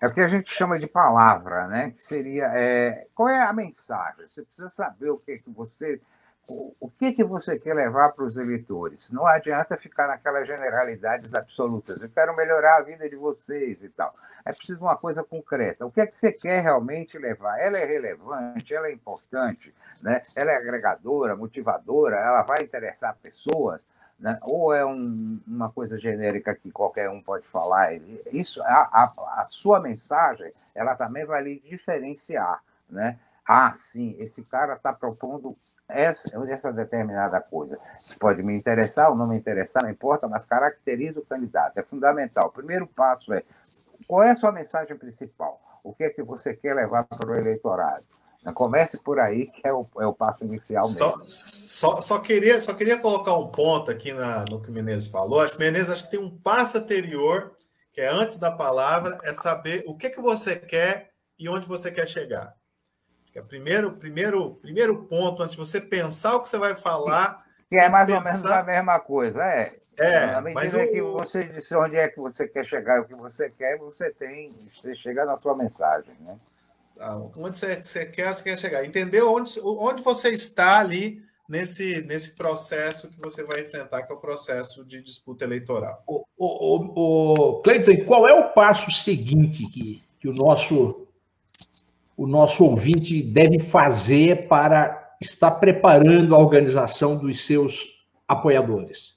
É 0.00 0.06
o 0.06 0.14
que 0.14 0.20
a 0.20 0.28
gente 0.28 0.48
chama 0.52 0.78
de 0.78 0.86
palavra, 0.86 1.66
né? 1.66 1.90
Que 1.90 2.02
seria 2.02 2.46
é, 2.54 3.06
qual 3.14 3.28
é 3.28 3.42
a 3.42 3.52
mensagem? 3.52 4.28
Você 4.28 4.42
precisa 4.42 4.68
saber 4.68 5.10
o 5.10 5.18
que, 5.18 5.38
que 5.38 5.50
você 5.50 6.00
o, 6.48 6.90
que, 6.90 7.12
que 7.12 7.22
você 7.22 7.58
quer 7.58 7.74
levar 7.74 8.12
para 8.12 8.24
os 8.24 8.38
eleitores. 8.38 9.10
Não 9.10 9.26
adianta 9.26 9.76
ficar 9.76 10.08
naquelas 10.08 10.46
generalidades 10.46 11.34
absolutas. 11.34 12.00
Eu 12.00 12.10
quero 12.10 12.34
melhorar 12.34 12.78
a 12.78 12.82
vida 12.82 13.08
de 13.08 13.16
vocês 13.16 13.82
e 13.82 13.88
tal. 13.90 14.14
É 14.44 14.52
preciso 14.52 14.80
uma 14.80 14.96
coisa 14.96 15.22
concreta. 15.22 15.84
O 15.84 15.92
que 15.92 16.00
é 16.00 16.06
que 16.06 16.16
você 16.16 16.32
quer 16.32 16.62
realmente 16.62 17.18
levar? 17.18 17.58
Ela 17.58 17.78
é 17.78 17.84
relevante, 17.84 18.74
ela 18.74 18.88
é 18.88 18.92
importante, 18.92 19.74
né? 20.00 20.22
ela 20.34 20.52
é 20.52 20.56
agregadora, 20.56 21.36
motivadora, 21.36 22.16
ela 22.16 22.42
vai 22.42 22.62
interessar 22.62 23.14
pessoas. 23.22 23.86
Né? 24.18 24.38
ou 24.42 24.74
é 24.74 24.84
um, 24.84 25.40
uma 25.46 25.70
coisa 25.70 25.98
genérica 25.98 26.54
que 26.54 26.70
qualquer 26.70 27.08
um 27.08 27.22
pode 27.22 27.46
falar. 27.46 27.94
Isso, 28.32 28.62
a, 28.62 28.88
a, 28.92 29.40
a, 29.40 29.46
sua 29.48 29.80
mensagem, 29.80 30.52
ela 30.74 30.96
também 30.96 31.24
vai 31.24 31.42
lhe 31.42 31.60
diferenciar, 31.60 32.62
né? 32.90 33.18
Ah, 33.46 33.72
sim, 33.74 34.14
esse 34.18 34.42
cara 34.42 34.74
está 34.74 34.92
propondo 34.92 35.56
essa, 35.88 36.28
essa 36.48 36.70
determinada 36.70 37.40
coisa. 37.40 37.78
Isso 37.98 38.18
pode 38.18 38.42
me 38.42 38.54
interessar 38.54 39.10
ou 39.10 39.16
não 39.16 39.26
me 39.26 39.36
interessar, 39.36 39.82
não 39.82 39.90
importa, 39.90 40.28
mas 40.28 40.44
caracteriza 40.44 41.20
o 41.20 41.24
candidato. 41.24 41.78
É 41.78 41.82
fundamental. 41.82 42.48
O 42.48 42.52
primeiro 42.52 42.86
passo 42.86 43.32
é 43.32 43.42
qual 44.06 44.22
é 44.22 44.30
a 44.30 44.34
sua 44.34 44.52
mensagem 44.52 44.96
principal? 44.96 45.60
O 45.82 45.94
que 45.94 46.04
é 46.04 46.10
que 46.10 46.22
você 46.22 46.54
quer 46.54 46.74
levar 46.74 47.04
para 47.04 47.30
o 47.30 47.34
eleitorado? 47.34 48.04
Comece 48.52 48.98
por 48.98 49.18
aí, 49.18 49.46
que 49.46 49.66
é 49.66 49.72
o, 49.72 49.86
é 50.00 50.06
o 50.06 50.12
passo 50.12 50.44
inicial 50.44 50.84
mesmo. 50.84 50.98
Só, 50.98 51.16
só, 51.26 52.00
só, 52.00 52.18
queria, 52.20 52.60
só 52.60 52.74
queria 52.74 52.98
colocar 52.98 53.34
um 53.36 53.48
ponto 53.48 53.90
aqui 53.90 54.12
na, 54.12 54.44
no 54.44 54.60
que 54.60 54.70
o 54.70 54.72
Menezes 54.72 55.08
falou. 55.08 55.40
Acho 55.40 55.52
que 55.52 55.58
o 55.58 55.60
Menezes 55.60 55.90
acho 55.90 56.04
que 56.04 56.10
tem 56.10 56.20
um 56.20 56.36
passo 56.38 56.78
anterior, 56.78 57.54
que 57.92 58.00
é 58.00 58.08
antes 58.08 58.36
da 58.36 58.50
palavra, 58.50 59.18
é 59.24 59.32
saber 59.32 59.84
o 59.86 59.96
que, 59.96 60.10
que 60.10 60.20
você 60.20 60.56
quer 60.56 61.10
e 61.38 61.48
onde 61.48 61.66
você 61.66 61.90
quer 61.90 62.06
chegar. 62.06 62.54
É 63.38 63.40
o 63.40 63.44
primeiro, 63.44 63.92
primeiro, 63.92 64.56
primeiro 64.56 65.04
ponto, 65.04 65.42
antes 65.42 65.54
de 65.54 65.60
você 65.60 65.80
pensar 65.80 66.34
o 66.34 66.42
que 66.42 66.48
você 66.48 66.58
vai 66.58 66.74
falar. 66.74 67.44
Que 67.68 67.76
é 67.76 67.88
mais 67.88 68.08
pensar... 68.08 68.26
ou 68.26 68.32
menos 68.32 68.44
a 68.44 68.62
mesma 68.64 68.98
coisa, 68.98 69.44
é. 69.44 69.78
É, 69.96 70.26
na 70.26 70.40
medida 70.40 70.60
mas 70.60 70.74
o... 70.74 70.78
que 70.78 71.02
você 71.02 71.44
disse 71.44 71.74
onde 71.74 71.96
é 71.96 72.08
que 72.08 72.18
você 72.18 72.46
quer 72.46 72.64
chegar, 72.64 73.00
o 73.00 73.04
que 73.04 73.14
você 73.14 73.50
quer, 73.50 73.76
você 73.78 74.10
tem, 74.10 74.50
você 74.72 74.94
chega 74.94 75.24
na 75.24 75.36
sua 75.38 75.56
mensagem, 75.56 76.14
né? 76.20 76.36
Onde 77.36 77.58
você, 77.58 77.80
você, 77.80 78.06
quer, 78.06 78.34
você 78.34 78.42
quer 78.42 78.58
chegar. 78.58 78.84
Entender 78.84 79.22
onde, 79.22 79.58
onde 79.60 80.02
você 80.02 80.30
está 80.30 80.80
ali 80.80 81.22
nesse, 81.48 82.02
nesse 82.02 82.34
processo 82.34 83.10
que 83.10 83.18
você 83.18 83.42
vai 83.42 83.62
enfrentar, 83.62 84.02
que 84.02 84.12
é 84.12 84.14
o 84.14 84.20
processo 84.20 84.84
de 84.84 85.02
disputa 85.02 85.44
eleitoral. 85.44 86.02
O, 86.06 86.24
o, 86.36 87.56
o, 87.56 87.62
Cleiton, 87.62 88.04
qual 88.04 88.28
é 88.28 88.34
o 88.34 88.52
passo 88.52 88.90
seguinte 88.90 89.66
que, 89.66 90.02
que 90.20 90.28
o, 90.28 90.32
nosso, 90.32 91.06
o 92.16 92.26
nosso 92.26 92.64
ouvinte 92.64 93.22
deve 93.22 93.58
fazer 93.58 94.46
para 94.46 95.16
estar 95.20 95.52
preparando 95.52 96.34
a 96.34 96.38
organização 96.38 97.16
dos 97.16 97.46
seus 97.46 98.04
apoiadores? 98.26 99.16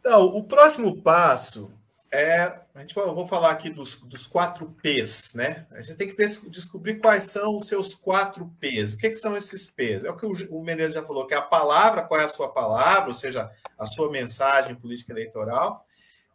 Então, 0.00 0.24
o 0.26 0.42
próximo 0.44 1.02
passo 1.02 1.70
é 2.10 2.60
a 2.78 2.82
gente 2.82 2.94
vai, 2.94 3.04
vou 3.06 3.26
falar 3.26 3.50
aqui 3.50 3.68
dos, 3.68 3.96
dos 4.02 4.24
quatro 4.24 4.68
P's, 4.80 5.34
né? 5.34 5.66
A 5.72 5.82
gente 5.82 5.96
tem 5.96 6.06
que 6.06 6.16
des 6.16 6.40
descobrir 6.48 7.00
quais 7.00 7.24
são 7.24 7.56
os 7.56 7.66
seus 7.66 7.92
quatro 7.92 8.52
P's. 8.60 8.92
O 8.92 8.98
que, 8.98 9.10
que 9.10 9.16
são 9.16 9.36
esses 9.36 9.66
P's? 9.66 10.04
É 10.04 10.10
o 10.10 10.16
que 10.16 10.24
o, 10.24 10.56
o 10.56 10.62
Menezes 10.62 10.94
já 10.94 11.02
falou, 11.02 11.26
que 11.26 11.34
é 11.34 11.36
a 11.36 11.42
palavra, 11.42 12.02
qual 12.02 12.20
é 12.20 12.24
a 12.24 12.28
sua 12.28 12.48
palavra, 12.48 13.08
ou 13.08 13.14
seja, 13.14 13.50
a 13.76 13.84
sua 13.84 14.08
mensagem 14.12 14.76
política 14.76 15.12
eleitoral. 15.12 15.84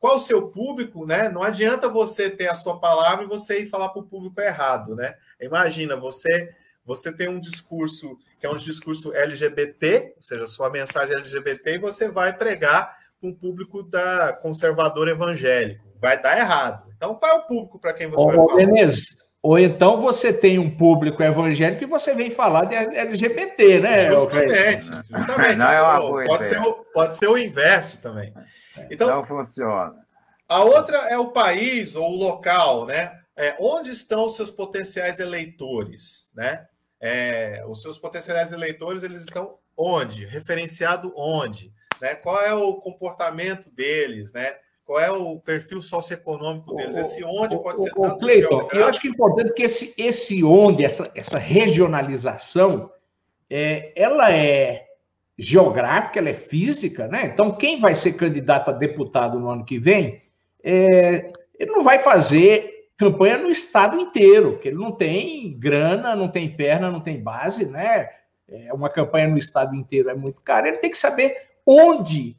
Qual 0.01 0.17
o 0.17 0.19
seu 0.19 0.49
público, 0.49 1.05
né? 1.05 1.29
Não 1.29 1.41
adianta 1.41 1.87
você 1.87 2.29
ter 2.29 2.49
a 2.49 2.55
sua 2.55 2.77
palavra 2.77 3.23
e 3.23 3.27
você 3.27 3.61
ir 3.61 3.69
falar 3.69 3.87
para 3.89 4.01
o 4.01 4.05
público 4.05 4.41
errado, 4.41 4.97
né? 4.97 5.15
Imagina, 5.39 5.95
você 5.95 6.53
você 6.85 7.13
tem 7.13 7.29
um 7.29 7.39
discurso 7.39 8.19
que 8.41 8.45
é 8.45 8.49
um 8.49 8.57
discurso 8.57 9.13
LGBT, 9.13 10.15
ou 10.17 10.21
seja, 10.21 10.45
sua 10.47 10.69
mensagem 10.69 11.15
é 11.15 11.19
LGBT, 11.19 11.75
e 11.75 11.77
você 11.77 12.09
vai 12.09 12.35
pregar 12.35 12.97
com 13.21 13.29
o 13.29 13.33
público 13.33 13.81
da 13.81 14.33
conservador 14.33 15.07
evangélico 15.07 15.92
vai 16.03 16.21
dar 16.21 16.37
errado. 16.37 16.83
Então, 16.97 17.15
qual 17.15 17.31
é 17.31 17.35
o 17.35 17.47
público 17.47 17.79
para 17.79 17.93
quem 17.93 18.07
você 18.07 18.21
Ô, 18.21 18.25
vai 18.25 18.65
falar? 18.65 18.91
Ou 19.41 19.57
então 19.57 20.01
você 20.01 20.33
tem 20.33 20.59
um 20.59 20.69
público 20.69 21.23
evangélico 21.23 21.83
e 21.83 21.87
você 21.87 22.13
vem 22.13 22.29
falar 22.29 22.65
de 22.65 22.75
LGBT, 22.75 23.79
né? 23.79 24.11
Justamente, 24.11 24.85
justamente. 25.09 25.55
Não 25.55 25.71
é 25.71 25.81
uma 25.81 25.99
boa 25.99 26.23
pode, 26.25 26.45
ser, 26.45 26.61
o, 26.61 26.73
pode 26.93 27.17
ser 27.17 27.27
o 27.27 27.37
inverso 27.37 28.01
também. 28.01 28.33
Então, 28.91 29.07
Não 29.07 29.23
funciona. 29.23 29.95
A 30.47 30.63
outra 30.63 30.97
é 31.09 31.17
o 31.17 31.31
país 31.31 31.95
ou 31.95 32.11
o 32.11 32.17
local, 32.17 32.85
né? 32.85 33.19
É, 33.35 33.55
onde 33.59 33.89
estão 33.89 34.25
os 34.25 34.35
seus 34.35 34.51
potenciais 34.51 35.19
eleitores, 35.19 36.31
né? 36.35 36.65
É, 37.01 37.63
os 37.67 37.81
seus 37.81 37.97
potenciais 37.97 38.51
eleitores, 38.51 39.03
eles 39.03 39.21
estão 39.21 39.57
onde? 39.75 40.25
Referenciado 40.25 41.13
onde? 41.15 41.71
Né? 42.01 42.15
Qual 42.15 42.41
é 42.41 42.53
o 42.53 42.75
comportamento 42.75 43.69
deles, 43.71 44.31
né? 44.33 44.53
Qual 44.85 44.99
é 44.99 45.11
o 45.11 45.39
perfil 45.39 45.81
socioeconômico 45.81 46.75
deles, 46.75 46.97
esse 46.97 47.23
onde 47.23 47.55
pode 47.61 47.81
ser 47.81 47.91
tanto 47.93 48.19
Cleiton, 48.19 48.67
eu 48.73 48.85
acho 48.85 48.99
que 48.99 49.07
é 49.07 49.11
importante 49.11 49.53
que 49.53 49.63
esse, 49.63 49.93
esse 49.97 50.43
onde, 50.43 50.83
essa, 50.83 51.09
essa 51.15 51.37
regionalização, 51.37 52.91
é, 53.49 53.93
ela 53.95 54.31
é 54.31 54.85
geográfica, 55.37 56.19
ela 56.19 56.29
é 56.29 56.33
física, 56.33 57.07
né? 57.07 57.25
Então, 57.33 57.55
quem 57.55 57.79
vai 57.79 57.95
ser 57.95 58.13
candidato 58.13 58.69
a 58.69 58.73
deputado 58.73 59.39
no 59.39 59.49
ano 59.49 59.65
que 59.65 59.79
vem, 59.79 60.21
é, 60.63 61.31
ele 61.57 61.71
não 61.71 61.83
vai 61.83 61.99
fazer 61.99 62.89
campanha 62.97 63.37
no 63.37 63.49
estado 63.49 63.97
inteiro, 63.99 64.53
porque 64.53 64.67
ele 64.67 64.77
não 64.77 64.91
tem 64.91 65.57
grana, 65.57 66.15
não 66.15 66.27
tem 66.27 66.49
perna, 66.49 66.91
não 66.91 67.01
tem 67.01 67.21
base, 67.21 67.65
né? 67.65 68.09
É, 68.47 68.73
uma 68.73 68.89
campanha 68.89 69.27
no 69.27 69.37
estado 69.37 69.75
inteiro 69.75 70.09
é 70.09 70.15
muito 70.15 70.41
cara. 70.41 70.67
Ele 70.67 70.77
tem 70.77 70.91
que 70.91 70.97
saber 70.97 71.35
onde 71.65 72.37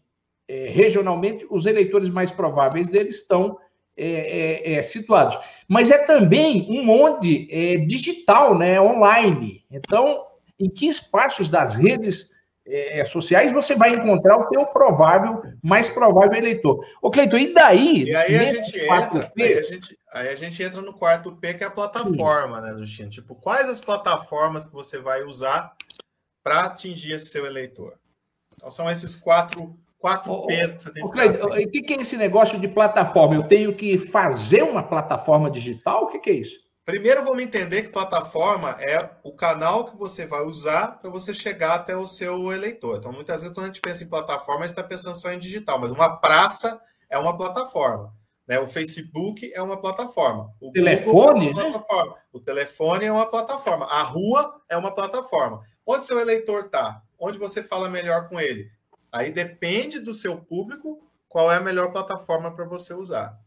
é, 0.48 0.68
regionalmente, 0.68 1.46
os 1.50 1.66
eleitores 1.66 2.08
mais 2.08 2.30
prováveis 2.30 2.88
deles 2.88 3.16
estão 3.16 3.58
é, 3.96 4.06
é, 4.06 4.72
é, 4.74 4.82
situados. 4.82 5.38
Mas 5.68 5.90
é 5.90 5.98
também 5.98 6.66
um 6.68 6.90
onde 6.90 7.48
é 7.50 7.78
digital, 7.78 8.58
né, 8.58 8.80
online. 8.80 9.64
Então, 9.70 10.24
em 10.58 10.68
que 10.68 10.86
espaços 10.86 11.48
das 11.48 11.74
redes 11.74 12.32
é, 12.66 13.04
sociais 13.04 13.52
você 13.52 13.74
vai 13.74 13.90
encontrar 13.90 14.36
o 14.36 14.48
teu 14.48 14.66
provável, 14.66 15.42
mais 15.62 15.88
provável 15.88 16.34
eleitor? 16.34 16.84
Ô, 17.00 17.10
Cleiton, 17.10 17.36
e 17.36 17.54
daí? 17.54 18.04
E 18.04 18.16
aí 18.16 18.36
a, 18.36 18.54
gente 18.54 18.80
entra, 18.80 19.32
aí, 19.38 19.54
a 19.54 19.62
gente, 19.62 19.98
aí 20.12 20.28
a 20.28 20.36
gente 20.36 20.62
entra 20.62 20.80
no 20.80 20.94
quarto 20.94 21.36
P, 21.36 21.54
que 21.54 21.64
é 21.64 21.66
a 21.66 21.70
plataforma, 21.70 22.60
Sim. 22.60 22.66
né, 22.66 22.78
Justino? 22.78 23.10
Tipo, 23.10 23.34
quais 23.34 23.68
as 23.68 23.80
plataformas 23.80 24.66
que 24.66 24.72
você 24.72 24.98
vai 24.98 25.22
usar 25.22 25.74
para 26.42 26.64
atingir 26.64 27.12
esse 27.12 27.26
seu 27.26 27.46
eleitor? 27.46 27.94
Então, 28.54 28.70
são 28.70 28.90
esses 28.90 29.14
quatro 29.14 29.78
Quatro 30.04 30.46
P's 30.46 30.74
que 30.74 30.82
você 30.82 30.92
tem 30.92 31.02
que 31.02 31.08
O 31.08 31.70
que, 31.70 31.80
que 31.80 31.94
é 31.94 31.96
esse 31.96 32.18
negócio 32.18 32.60
de 32.60 32.68
plataforma? 32.68 33.36
Eu 33.36 33.48
tenho 33.48 33.74
que 33.74 33.96
fazer 33.96 34.62
uma 34.62 34.82
plataforma 34.82 35.50
digital? 35.50 36.04
O 36.04 36.06
que, 36.08 36.18
que 36.18 36.28
é 36.28 36.34
isso? 36.34 36.58
Primeiro 36.84 37.24
vamos 37.24 37.42
entender 37.42 37.80
que 37.80 37.88
plataforma 37.88 38.76
é 38.78 39.08
o 39.22 39.32
canal 39.32 39.86
que 39.86 39.96
você 39.96 40.26
vai 40.26 40.42
usar 40.42 41.00
para 41.00 41.08
você 41.08 41.32
chegar 41.32 41.76
até 41.76 41.96
o 41.96 42.06
seu 42.06 42.52
eleitor. 42.52 42.98
Então, 42.98 43.12
muitas 43.12 43.40
vezes, 43.40 43.54
quando 43.54 43.64
a 43.64 43.68
gente 43.68 43.80
pensa 43.80 44.04
em 44.04 44.10
plataforma, 44.10 44.64
a 44.64 44.66
gente 44.66 44.76
está 44.76 44.86
pensando 44.86 45.16
só 45.16 45.32
em 45.32 45.38
digital, 45.38 45.78
mas 45.78 45.90
uma 45.90 46.18
praça 46.18 46.78
é 47.08 47.16
uma 47.16 47.34
plataforma. 47.34 48.12
Né? 48.46 48.58
O 48.58 48.66
Facebook 48.66 49.50
é 49.54 49.62
uma 49.62 49.80
plataforma. 49.80 50.52
O 50.60 50.70
telefone? 50.70 51.48
É 51.48 51.50
uma 51.52 51.62
plataforma. 51.62 52.16
O 52.30 52.40
telefone 52.40 53.06
é 53.06 53.12
uma 53.12 53.26
plataforma. 53.26 53.86
A 53.86 54.02
rua 54.02 54.60
é 54.68 54.76
uma 54.76 54.94
plataforma. 54.94 55.62
Onde 55.86 56.04
seu 56.04 56.20
eleitor 56.20 56.66
está? 56.66 57.00
Onde 57.18 57.38
você 57.38 57.62
fala 57.62 57.88
melhor 57.88 58.28
com 58.28 58.38
ele? 58.38 58.68
Aí 59.14 59.30
depende 59.30 60.00
do 60.00 60.12
seu 60.12 60.36
público 60.36 61.00
qual 61.28 61.50
é 61.50 61.56
a 61.56 61.60
melhor 61.60 61.92
plataforma 61.92 62.50
para 62.50 62.64
você 62.64 62.92
usar. 62.92 63.38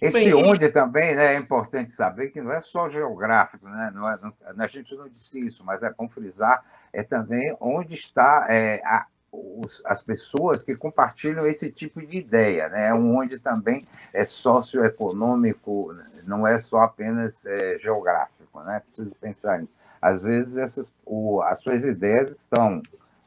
Esse 0.00 0.16
Bem, 0.16 0.34
onde 0.34 0.68
também 0.68 1.16
né, 1.16 1.34
é 1.34 1.36
importante 1.36 1.92
saber 1.92 2.28
que 2.28 2.40
não 2.40 2.52
é 2.52 2.60
só 2.60 2.88
geográfico, 2.88 3.68
né? 3.68 3.90
Não 3.92 4.08
é, 4.08 4.16
não, 4.20 4.32
a 4.56 4.66
gente 4.68 4.94
não 4.94 5.08
disse 5.08 5.44
isso, 5.44 5.64
mas 5.64 5.82
é 5.82 5.92
bom 5.92 6.08
frisar, 6.08 6.64
é 6.92 7.02
também 7.02 7.56
onde 7.60 7.94
está 7.94 8.46
é, 8.48 8.80
a, 8.84 9.06
os, 9.32 9.82
as 9.84 10.00
pessoas 10.00 10.62
que 10.62 10.76
compartilham 10.76 11.44
esse 11.48 11.72
tipo 11.72 12.00
de 12.00 12.18
ideia, 12.18 12.68
né? 12.68 12.88
É 12.90 12.94
onde 12.94 13.40
também 13.40 13.84
é 14.12 14.22
socioeconômico, 14.22 15.92
não 16.24 16.46
é 16.46 16.56
só 16.58 16.82
apenas 16.82 17.44
é, 17.44 17.76
geográfico, 17.80 18.60
né? 18.62 18.80
Preciso 18.86 19.10
pensar 19.20 19.58
nisso. 19.58 19.72
Às 20.00 20.22
vezes 20.22 20.56
essas, 20.56 20.94
o, 21.04 21.42
as 21.42 21.58
suas 21.58 21.84
ideias 21.84 22.30
estão 22.30 22.80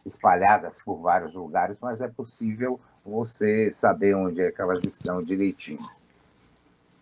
espalhadas 0.06 0.78
por 0.84 1.02
vários 1.02 1.34
lugares, 1.34 1.78
mas 1.82 2.02
é 2.02 2.08
possível 2.08 2.80
você 3.06 3.72
saber 3.72 4.16
onde 4.16 4.42
é 4.42 4.52
que 4.52 4.62
elas 4.62 4.84
estão 4.84 5.22
direitinho. 5.22 5.80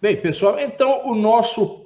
Bem, 0.02 0.16
pessoal, 0.16 0.60
então 0.60 1.08
o 1.08 1.16
nosso 1.16 1.86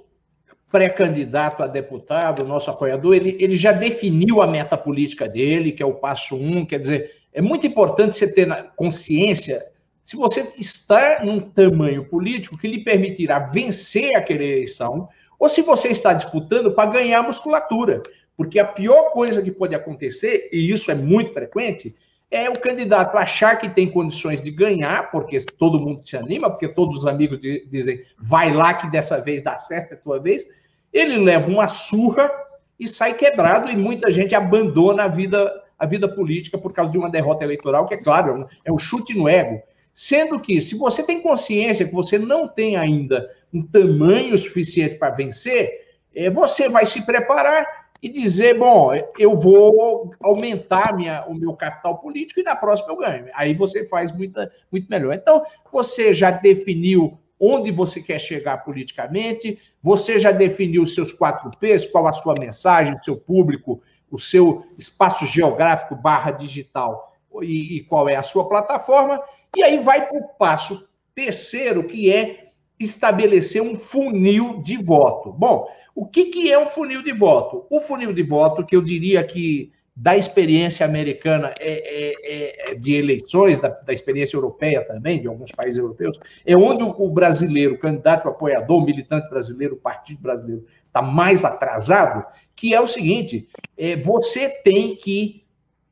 pré-candidato 0.71 1.61
a 1.61 1.67
deputado, 1.67 2.43
o 2.43 2.47
nosso 2.47 2.69
apoiador, 2.69 3.15
ele, 3.15 3.37
ele 3.39 3.55
já 3.55 3.71
definiu 3.71 4.41
a 4.41 4.47
meta 4.47 4.75
política 4.75 5.27
dele, 5.27 5.71
que 5.71 5.83
é 5.83 5.85
o 5.85 5.95
passo 5.95 6.35
um, 6.35 6.65
quer 6.65 6.79
dizer, 6.79 7.11
é 7.31 7.41
muito 7.41 7.65
importante 7.65 8.15
você 8.15 8.31
ter 8.31 8.47
consciência 8.75 9.67
se 10.03 10.17
você 10.17 10.51
está 10.57 11.23
num 11.23 11.39
tamanho 11.39 12.05
político 12.05 12.57
que 12.57 12.67
lhe 12.67 12.83
permitirá 12.83 13.39
vencer 13.39 14.15
aquela 14.15 14.43
eleição, 14.43 15.07
ou 15.39 15.47
se 15.47 15.61
você 15.61 15.87
está 15.87 16.13
disputando 16.13 16.73
para 16.73 16.91
ganhar 16.91 17.23
musculatura. 17.23 18.03
Porque 18.35 18.59
a 18.59 18.65
pior 18.65 19.11
coisa 19.11 19.41
que 19.41 19.51
pode 19.51 19.75
acontecer, 19.75 20.49
e 20.51 20.71
isso 20.71 20.91
é 20.91 20.95
muito 20.95 21.31
frequente, 21.31 21.95
é 22.33 22.49
o 22.49 22.59
candidato 22.59 23.15
achar 23.15 23.57
que 23.57 23.69
tem 23.69 23.87
condições 23.87 24.41
de 24.41 24.49
ganhar, 24.49 25.11
porque 25.11 25.37
todo 25.59 25.79
mundo 25.79 26.01
se 26.01 26.17
anima, 26.17 26.49
porque 26.49 26.67
todos 26.67 26.97
os 26.97 27.05
amigos 27.05 27.39
dizem, 27.39 28.01
vai 28.17 28.51
lá 28.51 28.73
que 28.73 28.89
dessa 28.89 29.21
vez 29.21 29.43
dá 29.43 29.57
certo, 29.59 29.91
é 29.91 29.93
a 29.93 29.99
tua 29.99 30.19
vez. 30.19 30.47
Ele 30.91 31.17
leva 31.17 31.47
uma 31.47 31.67
surra 31.67 32.31
e 32.79 32.87
sai 32.87 33.13
quebrado, 33.13 33.69
e 33.69 33.77
muita 33.77 34.09
gente 34.09 34.33
abandona 34.33 35.03
a 35.03 35.07
vida, 35.07 35.63
a 35.77 35.85
vida 35.85 36.07
política 36.07 36.57
por 36.57 36.73
causa 36.73 36.91
de 36.91 36.97
uma 36.97 37.09
derrota 37.09 37.43
eleitoral, 37.43 37.87
que 37.87 37.93
é 37.93 38.01
claro, 38.01 38.47
é 38.65 38.71
um 38.71 38.79
chute 38.79 39.15
no 39.15 39.29
ego. 39.29 39.61
Sendo 39.93 40.39
que, 40.39 40.59
se 40.59 40.75
você 40.75 41.03
tem 41.03 41.21
consciência 41.21 41.85
que 41.85 41.93
você 41.93 42.17
não 42.17 42.47
tem 42.47 42.75
ainda 42.75 43.29
um 43.53 43.61
tamanho 43.61 44.35
suficiente 44.35 44.95
para 44.95 45.11
vencer, 45.11 45.69
é, 46.15 46.31
você 46.31 46.67
vai 46.67 46.87
se 46.87 47.05
preparar 47.05 47.82
e 48.03 48.09
dizer, 48.09 48.59
bom, 48.59 48.91
eu 49.17 49.37
vou 49.37 50.13
aumentar 50.21 50.93
minha, 50.93 51.23
o 51.25 51.33
meu 51.33 51.53
capital 51.53 51.99
político 51.99 52.41
e 52.41 52.43
na 52.43 52.53
próxima 52.53 52.91
eu 52.91 52.97
ganho. 52.97 53.27
Aí 53.33 53.53
você 53.53 53.85
faz 53.85 54.11
muita, 54.11 54.51
muito 54.69 54.89
melhor. 54.89 55.13
Então, 55.13 55.41
você 55.71 56.13
já 56.13 56.29
definiu 56.29 57.17
onde 57.39 57.71
você 57.71 58.01
quer 58.01 58.19
chegar 58.19 58.57
politicamente, 58.65 59.57
você 59.81 60.19
já 60.19 60.33
definiu 60.33 60.81
os 60.81 60.93
seus 60.93 61.13
quatro 61.13 61.49
P's, 61.57 61.85
qual 61.85 62.05
a 62.05 62.11
sua 62.11 62.33
mensagem, 62.37 62.93
o 62.93 62.99
seu 62.99 63.15
público, 63.15 63.81
o 64.11 64.19
seu 64.19 64.65
espaço 64.77 65.25
geográfico 65.25 65.95
barra 65.95 66.31
digital 66.31 67.15
e, 67.41 67.77
e 67.77 67.83
qual 67.85 68.09
é 68.09 68.17
a 68.17 68.21
sua 68.21 68.49
plataforma, 68.49 69.21
e 69.55 69.63
aí 69.63 69.79
vai 69.79 70.07
para 70.07 70.19
o 70.19 70.27
passo 70.37 70.89
terceiro, 71.15 71.85
que 71.85 72.11
é 72.11 72.51
estabelecer 72.77 73.61
um 73.61 73.75
funil 73.75 74.61
de 74.61 74.77
voto. 74.77 75.31
Bom, 75.31 75.67
o 75.95 76.05
que, 76.05 76.25
que 76.25 76.51
é 76.51 76.57
um 76.57 76.65
funil 76.65 77.03
de 77.03 77.13
voto? 77.13 77.65
O 77.69 77.79
funil 77.79 78.13
de 78.13 78.23
voto, 78.23 78.65
que 78.65 78.75
eu 78.75 78.81
diria 78.81 79.23
que 79.23 79.71
da 79.95 80.17
experiência 80.17 80.85
americana 80.85 81.53
é, 81.59 82.71
é, 82.71 82.71
é 82.71 82.75
de 82.75 82.95
eleições, 82.95 83.59
da, 83.59 83.69
da, 83.69 83.93
experiência 83.93 84.35
europeia 84.35 84.83
também, 84.83 85.21
de 85.21 85.27
alguns 85.27 85.51
países 85.51 85.77
europeus, 85.77 86.19
é 86.43 86.57
onde 86.57 86.83
o, 86.83 86.89
o 86.89 87.09
brasileiro, 87.11 87.75
o 87.75 87.79
candidato, 87.79 88.25
o 88.25 88.29
apoiador, 88.29 88.81
o 88.81 88.85
militante 88.85 89.29
brasileiro, 89.29 89.75
o 89.75 89.79
partido 89.79 90.19
brasileiro, 90.19 90.65
está 90.87 91.01
mais 91.01 91.45
atrasado, 91.45 92.25
que 92.55 92.73
é 92.73 92.81
o 92.81 92.87
seguinte: 92.87 93.47
é, 93.77 93.95
você 93.95 94.49
tem 94.63 94.95
que 94.95 95.43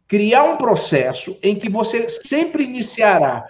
criar 0.08 0.46
um 0.46 0.58
processo 0.58 1.38
em 1.44 1.56
que 1.56 1.70
você 1.70 2.10
sempre 2.10 2.64
iniciará 2.64 3.46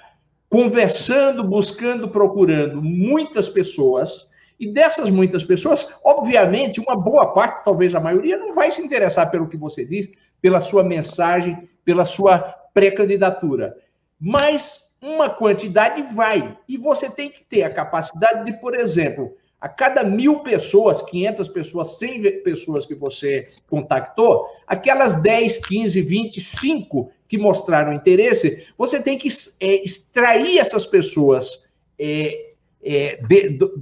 conversando, 0.49 1.45
buscando, 1.45 2.09
procurando 2.09 2.81
muitas 2.81 3.47
pessoas, 3.47 4.29
e 4.62 4.71
dessas 4.71 5.10
muitas 5.10 5.43
pessoas, 5.43 5.91
obviamente, 6.06 6.80
uma 6.80 6.95
boa 6.95 7.34
parte, 7.34 7.63
talvez 7.63 7.95
a 7.95 8.00
maioria, 8.00 8.38
não 8.38 8.54
vai 8.54 8.71
se 8.71 8.80
interessar 8.80 9.32
pelo 9.32 9.50
que 9.50 9.58
você 9.58 9.84
diz, 9.84 10.08
pela 10.39 10.62
sua 10.62 10.84
mensagem, 10.84 11.67
pela 11.84 12.06
sua 12.06 12.38
pré-candidatura. 12.71 13.76
Mas 14.19 14.95
uma 15.02 15.32
quantidade 15.32 16.04
vai. 16.13 16.56
E 16.69 16.78
você 16.78 17.10
tem 17.10 17.32
que 17.32 17.43
ter 17.43 17.63
a 17.63 17.74
capacidade 17.74 18.45
de, 18.45 18.54
por 18.54 18.80
exemplo, 18.80 19.36
a 19.60 19.67
cada 19.67 20.04
mil 20.04 20.41
pessoas, 20.41 21.02
500 21.02 21.50
pessoas, 21.50 21.97
100 21.97 22.43
pessoas 22.43 22.86
que 22.86 22.93
você 22.93 23.43
contactou, 23.67 24.45
aquelas 24.67 25.19
10, 25.24 25.58
15, 25.65 26.02
25 26.02 27.12
que 27.28 27.36
mostraram 27.36 27.93
interesse, 27.93 28.67
você 28.78 29.02
tem 29.02 29.17
que 29.17 29.30
é, 29.60 29.84
extrair 29.84 30.60
essas 30.60 30.86
pessoas 30.86 31.67
é, 31.97 32.52
é, 32.84 33.15
de, 33.28 33.50
do, 33.50 33.74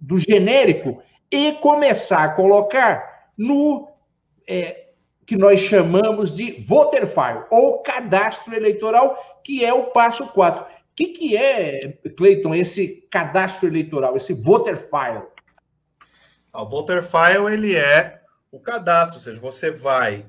do, 0.00 0.16
genérico 0.16 1.02
e 1.30 1.52
começar 1.52 2.24
a 2.24 2.28
colocar 2.34 3.30
no 3.36 3.88
é, 4.46 4.86
que 5.26 5.36
nós 5.36 5.60
chamamos 5.60 6.34
de 6.34 6.52
voter 6.60 7.06
file, 7.06 7.44
ou 7.50 7.82
cadastro 7.82 8.54
eleitoral, 8.54 9.40
que 9.44 9.64
é 9.64 9.72
o 9.72 9.86
passo 9.86 10.26
4 10.28 10.78
que, 10.98 11.06
que 11.08 11.36
é, 11.36 11.92
Cleiton, 12.16 12.52
esse 12.52 13.06
cadastro 13.08 13.68
eleitoral, 13.68 14.16
esse 14.16 14.32
voter 14.32 14.76
file? 14.76 15.22
Ah, 16.52 16.62
o 16.62 16.68
voter 16.68 17.04
file 17.04 17.52
ele 17.52 17.76
é 17.76 18.20
o 18.50 18.58
cadastro, 18.58 19.14
ou 19.14 19.20
seja, 19.20 19.40
você 19.40 19.70
vai 19.70 20.26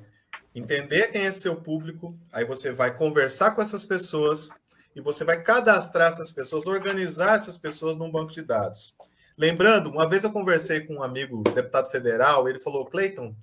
entender 0.54 1.08
quem 1.08 1.26
é 1.26 1.32
seu 1.32 1.56
público, 1.56 2.16
aí 2.32 2.46
você 2.46 2.72
vai 2.72 2.96
conversar 2.96 3.52
com 3.52 3.64
essas 3.64 3.84
pessoas 3.84 4.52
e 4.96 5.02
você 5.02 5.24
vai 5.24 5.42
cadastrar 5.42 6.10
essas 6.10 6.30
pessoas, 6.30 6.68
organizar 6.68 7.34
essas 7.34 7.58
pessoas 7.58 7.96
num 7.96 8.12
banco 8.12 8.32
de 8.32 8.44
dados. 8.44 8.96
Lembrando, 9.40 9.90
uma 9.90 10.06
vez 10.06 10.26
eu 10.26 10.34
conversei 10.34 10.82
com 10.82 10.96
um 10.96 11.02
amigo 11.02 11.42
deputado 11.44 11.90
federal, 11.90 12.50
ele 12.50 12.60
falou, 12.60 12.86
Cleiton, 12.86 13.34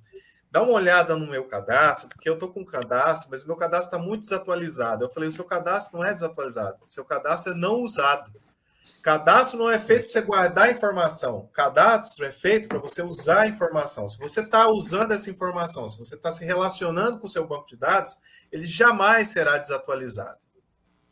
dá 0.51 0.61
uma 0.61 0.75
olhada 0.75 1.17
no 1.17 1.27
meu 1.27 1.45
cadastro, 1.45 2.07
porque 2.07 2.29
eu 2.29 2.35
estou 2.35 2.53
com 2.53 2.61
um 2.61 2.67
cadastro, 2.67 3.29
mas 3.31 3.43
o 3.43 3.47
meu 3.47 3.57
cadastro 3.57 3.97
está 3.97 3.99
muito 3.99 4.21
desatualizado. 4.21 5.03
Eu 5.03 5.09
falei, 5.09 5.31
o 5.31 5.33
seu 5.33 5.47
cadastro 5.47 5.97
não 5.97 6.05
é 6.05 6.13
desatualizado, 6.13 6.77
o 6.87 6.93
seu 6.93 7.03
cadastro 7.03 7.55
é 7.55 7.57
não 7.57 7.81
usado. 7.81 8.31
Cadastro 9.03 9.59
não 9.59 9.71
é 9.71 9.79
feito 9.79 10.03
para 10.03 10.13
você 10.13 10.21
guardar 10.21 10.71
informação. 10.71 11.49
Cadastro 11.55 12.27
é 12.27 12.33
feito 12.33 12.69
para 12.69 12.79
você 12.79 13.01
usar 13.01 13.43
a 13.43 13.49
informação. 13.49 14.07
Se 14.07 14.19
você 14.19 14.41
está 14.41 14.69
usando 14.69 15.13
essa 15.13 15.31
informação, 15.31 15.89
se 15.89 15.97
você 15.97 16.15
está 16.15 16.31
se 16.31 16.45
relacionando 16.45 17.19
com 17.19 17.27
o 17.27 17.31
seu 17.31 17.47
banco 17.47 17.67
de 17.67 17.77
dados, 17.77 18.19
ele 18.53 18.67
jamais 18.67 19.29
será 19.29 19.57
desatualizado. 19.57 20.41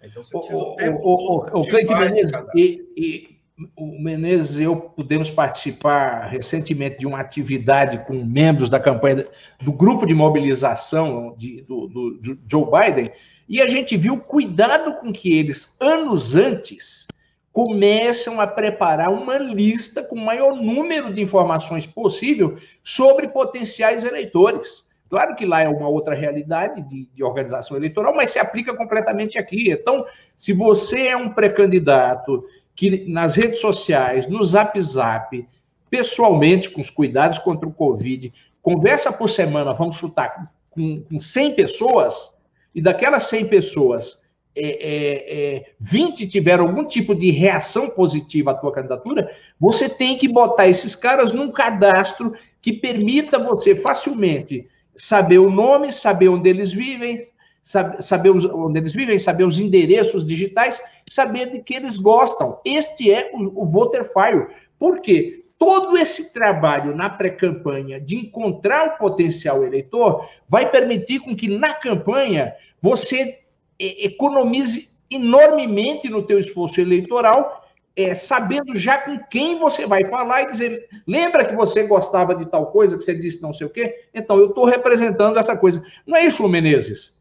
Então 0.02 0.22
você 0.22 0.36
precisa 0.36 0.58
o, 0.58 0.74
o 0.74 0.76
o. 0.76 1.58
O, 1.58 1.60
o 1.60 1.66
Cleiton 1.66 1.96
Menezes, 1.96 2.32
e, 2.54 2.84
e 2.94 3.33
o 3.76 4.02
Menezes 4.02 4.58
e 4.58 4.64
eu 4.64 4.76
pudemos 4.76 5.30
participar 5.30 6.26
recentemente 6.26 6.98
de 6.98 7.06
uma 7.06 7.20
atividade 7.20 8.04
com 8.06 8.24
membros 8.24 8.68
da 8.68 8.80
campanha 8.80 9.26
do 9.62 9.72
grupo 9.72 10.06
de 10.06 10.14
mobilização 10.14 11.34
de, 11.36 11.62
do, 11.62 11.86
do, 11.86 12.10
do, 12.14 12.38
Joe 12.50 12.64
Biden, 12.64 13.12
e 13.48 13.60
a 13.60 13.68
gente 13.68 13.96
viu 13.96 14.14
o 14.14 14.20
cuidado 14.20 14.94
com 14.94 15.12
que 15.12 15.38
eles, 15.38 15.76
anos 15.78 16.34
antes, 16.34 17.06
começam 17.52 18.40
a 18.40 18.46
preparar 18.46 19.12
uma 19.12 19.38
lista 19.38 20.02
com 20.02 20.16
o 20.16 20.24
maior 20.24 20.56
número 20.56 21.14
de 21.14 21.22
informações 21.22 21.86
possível 21.86 22.56
sobre 22.82 23.28
potenciais 23.28 24.02
eleitores. 24.02 24.88
Claro 25.08 25.36
que 25.36 25.46
lá 25.46 25.60
é 25.60 25.68
uma 25.68 25.88
outra 25.88 26.14
realidade 26.14 26.82
de, 26.82 27.08
de 27.14 27.22
organização 27.22 27.76
eleitoral, 27.76 28.16
mas 28.16 28.32
se 28.32 28.40
aplica 28.40 28.74
completamente 28.74 29.38
aqui. 29.38 29.70
Então, 29.70 30.04
se 30.36 30.52
você 30.52 31.06
é 31.06 31.16
um 31.16 31.28
pré-candidato 31.28 32.44
que 32.74 33.08
nas 33.08 33.34
redes 33.34 33.60
sociais, 33.60 34.26
no 34.26 34.42
Zap 34.42 34.80
Zap, 34.80 35.46
pessoalmente, 35.88 36.70
com 36.70 36.80
os 36.80 36.90
cuidados 36.90 37.38
contra 37.38 37.68
o 37.68 37.72
Covid, 37.72 38.32
conversa 38.60 39.12
por 39.12 39.28
semana, 39.28 39.72
vamos 39.72 39.96
chutar, 39.96 40.52
com, 40.70 41.02
com 41.02 41.20
100 41.20 41.54
pessoas, 41.54 42.34
e 42.74 42.80
daquelas 42.80 43.24
100 43.24 43.46
pessoas, 43.46 44.24
é, 44.56 44.66
é, 44.66 45.56
é, 45.56 45.64
20 45.80 46.26
tiveram 46.26 46.66
algum 46.66 46.84
tipo 46.84 47.14
de 47.14 47.30
reação 47.30 47.90
positiva 47.90 48.52
à 48.52 48.54
tua 48.54 48.72
candidatura, 48.72 49.30
você 49.58 49.88
tem 49.88 50.16
que 50.16 50.28
botar 50.28 50.68
esses 50.68 50.94
caras 50.94 51.32
num 51.32 51.50
cadastro 51.50 52.34
que 52.60 52.72
permita 52.72 53.38
você 53.38 53.74
facilmente 53.74 54.66
saber 54.96 55.38
o 55.38 55.50
nome, 55.50 55.92
saber 55.92 56.28
onde 56.28 56.48
eles 56.48 56.72
vivem, 56.72 57.26
saber 57.64 58.30
os, 58.30 58.44
onde 58.44 58.78
eles 58.78 58.92
vivem, 58.92 59.18
saber 59.18 59.44
os 59.44 59.58
endereços 59.58 60.24
digitais, 60.24 60.80
saber 61.08 61.50
de 61.50 61.60
que 61.60 61.74
eles 61.74 61.96
gostam. 61.96 62.60
Este 62.64 63.10
é 63.10 63.30
o, 63.32 63.62
o 63.62 63.66
voter 63.66 64.04
file. 64.04 64.46
Por 64.78 65.00
quê? 65.00 65.44
Todo 65.58 65.96
esse 65.96 66.32
trabalho 66.32 66.94
na 66.94 67.08
pré-campanha 67.08 67.98
de 67.98 68.16
encontrar 68.16 68.86
o 68.86 68.98
potencial 68.98 69.64
eleitor 69.64 70.28
vai 70.46 70.70
permitir 70.70 71.20
com 71.20 71.34
que 71.34 71.48
na 71.48 71.72
campanha 71.72 72.54
você 72.82 73.38
economize 73.78 74.90
enormemente 75.10 76.08
no 76.08 76.22
teu 76.22 76.38
esforço 76.38 76.80
eleitoral, 76.80 77.64
é, 77.96 78.14
sabendo 78.14 78.76
já 78.76 78.98
com 78.98 79.18
quem 79.30 79.58
você 79.58 79.86
vai 79.86 80.04
falar 80.04 80.42
e 80.42 80.50
dizer, 80.50 80.88
lembra 81.06 81.44
que 81.44 81.54
você 81.54 81.84
gostava 81.84 82.34
de 82.34 82.44
tal 82.46 82.66
coisa, 82.66 82.96
que 82.98 83.04
você 83.04 83.14
disse 83.14 83.40
não 83.40 83.52
sei 83.52 83.66
o 83.66 83.70
quê? 83.70 84.08
Então, 84.12 84.36
eu 84.36 84.48
estou 84.48 84.64
representando 84.64 85.38
essa 85.38 85.56
coisa. 85.56 85.82
Não 86.06 86.16
é 86.16 86.26
isso, 86.26 86.46
Menezes? 86.48 87.13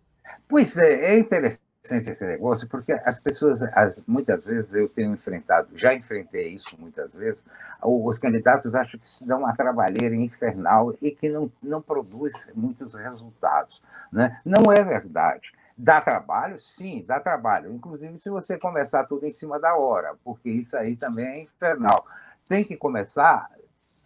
Pois 0.54 0.78
é, 0.78 1.16
é 1.16 1.18
interessante 1.18 2.12
esse 2.12 2.24
negócio, 2.28 2.68
porque 2.68 2.92
as 2.92 3.20
pessoas, 3.20 3.62
muitas 4.06 4.46
vezes 4.46 4.72
eu 4.76 4.88
tenho 4.88 5.12
enfrentado, 5.12 5.76
já 5.76 5.96
enfrentei 5.96 6.50
isso 6.50 6.76
muitas 6.78 7.12
vezes, 7.12 7.44
os 7.82 8.20
candidatos 8.20 8.76
acham 8.76 9.00
que 9.00 9.10
se 9.10 9.26
dão 9.26 9.39
uma 9.39 9.56
trabalheira 9.56 10.16
infernal 10.16 10.94
e 11.02 11.10
que 11.10 11.28
não, 11.28 11.52
não 11.60 11.82
produz 11.82 12.52
muitos 12.54 12.94
resultados. 12.94 13.82
Né? 14.12 14.39
Não 14.46 14.72
é 14.72 14.84
verdade. 14.84 15.52
Dá 15.76 16.00
trabalho? 16.00 16.60
Sim, 16.60 17.04
dá 17.08 17.20
trabalho. 17.20 17.74
Inclusive, 17.74 18.20
se 18.20 18.30
você 18.30 18.56
começar 18.56 19.06
tudo 19.06 19.26
em 19.26 19.32
cima 19.32 19.60
da 19.60 19.76
hora, 19.76 20.13
porque 20.24 20.52
isso 20.52 20.78
aí 20.78 20.96
também 20.96 21.26
é 21.26 21.42
infernal. 21.42 22.06
Tem 22.48 22.63
que 22.63 22.78
começar 22.78 23.50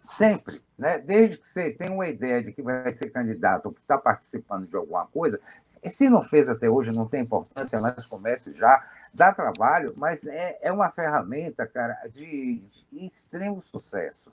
sempre, 0.08 0.60
né? 0.78 0.98
desde 0.98 1.36
que 1.36 1.48
você 1.48 1.70
tenha 1.70 1.92
uma 1.92 2.08
ideia 2.08 2.42
de 2.42 2.52
que 2.52 2.62
vai 2.62 2.90
ser 2.92 3.10
candidato 3.10 3.66
ou 3.66 3.72
que 3.72 3.80
está 3.80 3.98
participando 3.98 4.66
de 4.66 4.74
alguma 4.74 5.06
coisa, 5.06 5.38
se 5.66 6.08
não 6.08 6.22
fez 6.22 6.48
até 6.48 6.68
hoje, 6.68 6.90
não 6.90 7.06
tem 7.06 7.20
importância, 7.20 7.80
mas 7.80 8.06
comece 8.06 8.52
já, 8.54 8.84
dá 9.12 9.32
trabalho, 9.32 9.92
mas 9.96 10.26
é, 10.26 10.58
é 10.62 10.72
uma 10.72 10.90
ferramenta, 10.90 11.66
cara, 11.66 11.94
de, 12.10 12.62
de 12.90 13.06
extremo 13.06 13.62
sucesso, 13.62 14.32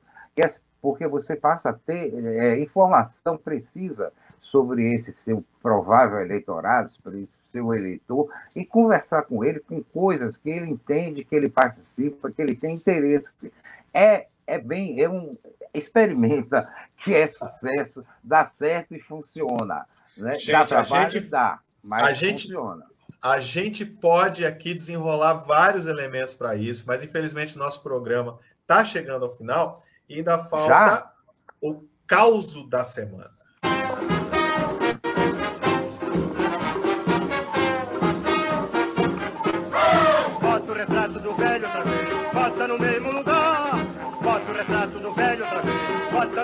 porque 0.82 1.08
você 1.08 1.36
passa 1.36 1.72
a 1.72 1.74
ter 1.74 2.14
é, 2.14 2.60
informação 2.60 3.38
precisa 3.38 4.14
sobre 4.40 4.94
esse 4.94 5.12
seu 5.12 5.44
provável 5.62 6.22
eleitorado, 6.22 6.90
sobre 6.90 7.24
esse 7.24 7.42
seu 7.50 7.74
eleitor, 7.74 8.30
e 8.56 8.64
conversar 8.64 9.24
com 9.24 9.44
ele 9.44 9.60
com 9.60 9.84
coisas 9.84 10.38
que 10.38 10.50
ele 10.50 10.70
entende, 10.70 11.26
que 11.26 11.36
ele 11.36 11.50
participa, 11.50 12.32
que 12.32 12.42
ele 12.42 12.56
tem 12.56 12.76
interesse. 12.76 13.52
É, 13.92 14.28
é 14.48 14.58
bem, 14.58 15.02
é 15.02 15.10
um, 15.10 15.38
experimenta 15.74 16.68
que 16.98 17.14
é 17.14 17.28
sucesso, 17.28 18.06
dá 18.24 18.46
certo 18.46 18.96
e 18.96 19.00
funciona. 19.00 19.86
Né? 20.16 20.34
Gente, 20.34 20.52
dá 20.52 20.66
trabalho, 20.66 21.12
gente, 21.12 21.30
dá, 21.30 21.60
mas 21.84 22.04
a 22.04 22.14
gente, 22.14 22.44
funciona. 22.44 22.86
A 23.22 23.40
gente 23.40 23.86
pode 23.86 24.46
aqui 24.46 24.74
desenrolar 24.74 25.34
vários 25.34 25.88
elementos 25.88 26.34
para 26.36 26.56
isso, 26.56 26.86
mas 26.88 27.04
infelizmente 27.04 27.58
nosso 27.58 27.82
programa 27.82 28.36
está 28.62 28.84
chegando 28.84 29.26
ao 29.26 29.36
final 29.36 29.80
e 30.08 30.16
ainda 30.18 30.38
falta 30.38 30.68
Já? 30.68 31.12
o 31.62 31.84
caos 32.08 32.54
da 32.70 32.84
semana. 32.84 33.32
Bota 40.40 40.72
o 40.72 40.74
retrato 40.76 41.20
do 41.20 41.36
velho 41.36 41.66
outra 41.66 41.84
vez, 41.84 42.34
bota 42.34 42.68
no 42.68 42.80
mesmo 42.80 43.15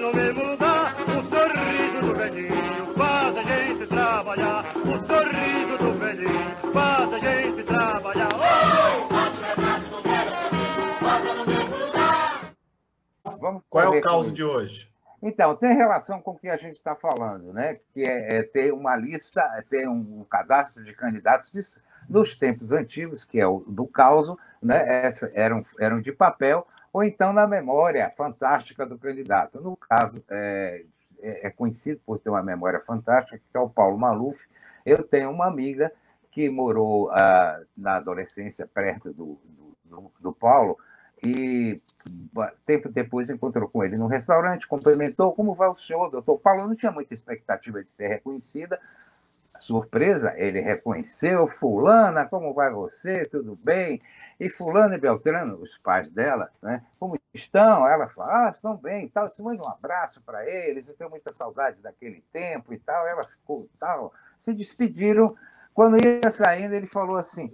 no 0.02 0.14
mesmo 0.14 0.44
lugar. 0.44 0.96
O 1.02 1.24
sorriso 1.24 2.02
do 2.02 2.16
velhinho 2.16 2.94
faz 2.98 3.38
a 3.38 3.44
gente 3.44 3.88
trabalhar. 3.88 4.66
O 4.76 4.98
sorriso 5.06 5.78
do 5.78 5.94
velhinho 6.00 6.74
faz 6.74 7.14
a 7.14 7.20
gente 7.20 7.64
trabalhar. 7.64 8.30
Oh! 8.34 8.82
Vamos 13.40 13.64
Qual 13.70 13.84
é 13.84 13.98
o 13.98 14.02
caos 14.02 14.34
de 14.34 14.44
hoje? 14.44 14.92
Então, 15.22 15.56
tem 15.56 15.76
relação 15.76 16.20
com 16.20 16.32
o 16.32 16.38
que 16.38 16.50
a 16.50 16.58
gente 16.58 16.76
está 16.76 16.96
falando, 16.96 17.54
né? 17.54 17.78
que 17.94 18.04
é, 18.04 18.38
é, 18.38 18.44
ter 18.44 18.74
uma 18.74 18.96
lista, 18.96 19.42
é 19.56 19.62
ter 19.62 19.88
um, 19.88 20.22
um 20.22 20.24
cadastro 20.24 20.84
de 20.84 20.94
candidatos 20.94 21.54
isso, 21.54 21.80
nos 22.10 22.38
tempos 22.38 22.72
antigos, 22.72 23.24
que 23.24 23.40
é 23.40 23.46
o 23.46 23.60
do 23.68 23.86
caos, 23.86 24.36
né? 24.62 25.06
Essa, 25.06 25.32
eram, 25.36 25.64
eram 25.80 26.02
de 26.02 26.12
papel, 26.12 26.68
ou 26.94 27.04
então 27.04 27.32
na 27.32 27.48
memória 27.48 28.12
fantástica 28.18 28.86
do 28.86 28.98
candidato. 28.98 29.62
No 29.62 29.78
caso, 29.78 30.24
é, 30.30 30.84
é, 31.22 31.48
é 31.48 31.50
conhecido 31.50 32.02
por 32.06 32.20
ter 32.20 32.30
uma 32.30 32.44
memória 32.44 32.82
fantástica, 32.82 33.38
que 33.38 33.58
é 33.58 33.60
o 33.60 33.70
Paulo 33.70 33.98
Maluf. 33.98 34.40
Eu 34.86 35.04
tenho 35.04 35.32
uma 35.32 35.48
amiga 35.48 35.92
que 36.32 36.50
morou 36.50 37.10
ah, 37.12 37.62
na 37.76 37.98
adolescência 37.98 38.66
perto 38.66 39.14
do, 39.14 39.40
do, 39.84 40.12
do, 40.20 40.34
Paulo, 40.34 40.78
e 41.24 41.78
tempo 42.66 42.90
depois 42.90 43.30
encontrou 43.30 43.70
com 43.70 43.84
ele 43.84 43.98
no 43.98 44.08
restaurante, 44.08 44.68
cumprimentou, 44.68 45.34
como 45.34 45.54
vai 45.54 45.70
o 45.70 45.78
senhor, 45.78 46.10
doutor 46.10 46.40
Paulo? 46.40 46.68
Não 46.68 46.76
tinha 46.76 46.92
muita 46.92 47.14
expectativa 47.14 47.84
de 47.84 47.92
ser 47.92 48.08
reconhecida. 48.08 48.80
Surpresa, 49.62 50.34
ele 50.36 50.60
reconheceu, 50.60 51.48
fulana, 51.48 52.26
como 52.26 52.54
vai 52.54 52.72
você? 52.72 53.26
Tudo 53.26 53.56
bem? 53.56 54.02
E 54.40 54.50
fulano 54.50 54.96
e 54.96 54.98
Beltrano, 54.98 55.56
os 55.62 55.78
pais 55.78 56.10
dela, 56.10 56.50
né? 56.62 56.84
Como 57.00 57.16
estão? 57.32 57.88
Ela 57.88 58.08
fala, 58.10 58.48
ah, 58.48 58.50
estão 58.50 58.76
bem, 58.76 59.08
tal. 59.08 59.30
Se 59.30 59.42
manda 59.42 59.62
um 59.62 59.70
abraço 59.70 60.20
para 60.22 60.50
eles, 60.50 60.88
eu 60.88 60.96
tenho 60.96 61.12
muita 61.12 61.32
saudade 61.32 61.82
daquele 61.82 62.24
tempo 62.34 62.74
e 62.74 62.80
tal. 62.80 63.08
Ela 63.08 63.24
ficou 63.24 63.70
tal. 63.80 64.12
Se 64.38 64.54
despediram. 64.54 65.36
Quando 65.74 66.04
ia 66.04 66.32
saindo, 66.32 66.74
ele 66.74 66.88
falou 66.88 67.18
assim: 67.18 67.48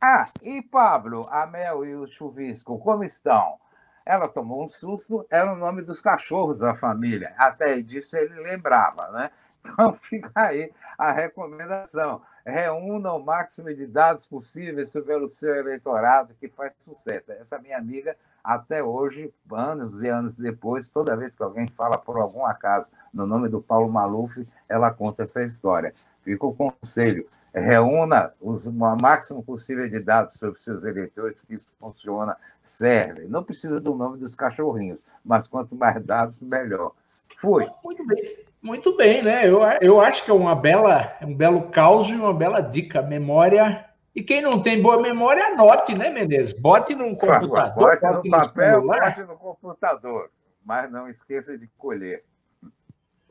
ah, 0.00 0.26
e 0.42 0.62
Pablo, 0.62 1.26
a 1.30 1.46
Mel 1.46 1.84
e 1.84 1.94
o 1.94 2.06
Chuvisco, 2.06 2.78
como 2.78 3.04
estão? 3.04 3.58
Ela 4.04 4.28
tomou 4.28 4.64
um 4.64 4.68
susto, 4.68 5.26
era 5.28 5.52
o 5.52 5.56
nome 5.56 5.82
dos 5.82 6.00
cachorros 6.00 6.60
da 6.60 6.74
família. 6.74 7.34
Até 7.36 7.80
disso 7.82 8.16
ele 8.16 8.40
lembrava, 8.40 9.10
né? 9.10 9.30
Então 9.72 9.92
fica 10.00 10.30
aí 10.34 10.72
a 10.98 11.12
recomendação. 11.12 12.22
Reúna 12.44 13.12
o 13.12 13.24
máximo 13.24 13.74
de 13.74 13.86
dados 13.86 14.24
possíveis 14.24 14.90
sobre 14.90 15.14
o 15.16 15.28
seu 15.28 15.54
eleitorado 15.56 16.34
que 16.38 16.48
faz 16.48 16.72
sucesso. 16.84 17.32
Essa 17.32 17.58
minha 17.58 17.76
amiga, 17.76 18.16
até 18.42 18.82
hoje, 18.82 19.32
anos 19.52 20.02
e 20.02 20.08
anos 20.08 20.34
depois, 20.36 20.88
toda 20.88 21.16
vez 21.16 21.34
que 21.34 21.42
alguém 21.42 21.66
fala 21.68 21.98
por 21.98 22.16
algum 22.16 22.46
acaso 22.46 22.90
no 23.12 23.26
nome 23.26 23.48
do 23.48 23.60
Paulo 23.60 23.90
Maluf, 23.90 24.46
ela 24.68 24.92
conta 24.92 25.24
essa 25.24 25.42
história. 25.42 25.92
Fica 26.22 26.46
o 26.46 26.54
conselho 26.54 27.28
reúna 27.60 28.32
o 28.40 28.60
máximo 29.00 29.42
possível 29.42 29.88
de 29.88 29.98
dados 29.98 30.34
sobre 30.34 30.60
seus 30.60 30.84
eleitores, 30.84 31.42
que 31.42 31.54
isso 31.54 31.68
funciona, 31.80 32.36
serve. 32.60 33.26
Não 33.26 33.42
precisa 33.42 33.80
do 33.80 33.94
nome 33.94 34.18
dos 34.18 34.34
cachorrinhos, 34.34 35.04
mas 35.24 35.46
quanto 35.46 35.74
mais 35.74 36.04
dados, 36.04 36.38
melhor. 36.38 36.92
Fui. 37.38 37.66
Muito 37.84 38.06
bem, 38.06 38.36
muito 38.62 38.96
bem, 38.96 39.22
né? 39.22 39.48
Eu, 39.48 39.60
eu 39.80 40.00
acho 40.00 40.24
que 40.24 40.30
é 40.30 40.34
uma 40.34 40.54
bela, 40.54 41.16
um 41.22 41.34
belo 41.34 41.70
caos 41.70 42.08
e 42.08 42.14
uma 42.14 42.32
bela 42.32 42.60
dica. 42.60 43.02
Memória. 43.02 43.84
E 44.14 44.22
quem 44.22 44.40
não 44.40 44.62
tem 44.62 44.80
boa 44.80 45.00
memória, 45.00 45.44
anote, 45.48 45.94
né, 45.94 46.10
Menezes? 46.10 46.58
Bote 46.58 46.94
num 46.94 47.14
computador. 47.14 47.74
Bote 47.74 48.06
no 48.06 48.30
papel, 48.30 48.82
bote 48.82 49.20
no 49.20 49.36
computador. 49.36 50.30
Mas 50.64 50.90
não 50.90 51.08
esqueça 51.08 51.56
de 51.56 51.68
colher. 51.76 52.24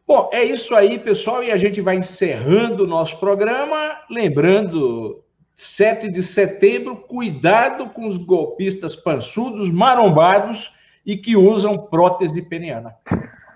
Bom, 0.08 0.30
é 0.32 0.44
isso 0.44 0.76
aí, 0.76 1.00
pessoal, 1.00 1.44
e 1.44 1.52
a 1.52 1.58
gente 1.58 1.82
vai 1.82 1.96
encerrando 1.96 2.84
o 2.84 2.88
nosso 2.88 3.20
programa. 3.20 4.00
Lembrando, 4.08 5.24
7 5.56 6.12
de 6.12 6.22
setembro, 6.22 6.96
cuidado 6.96 7.90
com 7.90 8.06
os 8.06 8.16
golpistas 8.16 8.96
pançudos, 8.96 9.72
marombados 9.72 10.76
e 11.04 11.18
que 11.18 11.36
usam 11.36 11.78
prótese 11.78 12.44
peniana. 12.44 12.96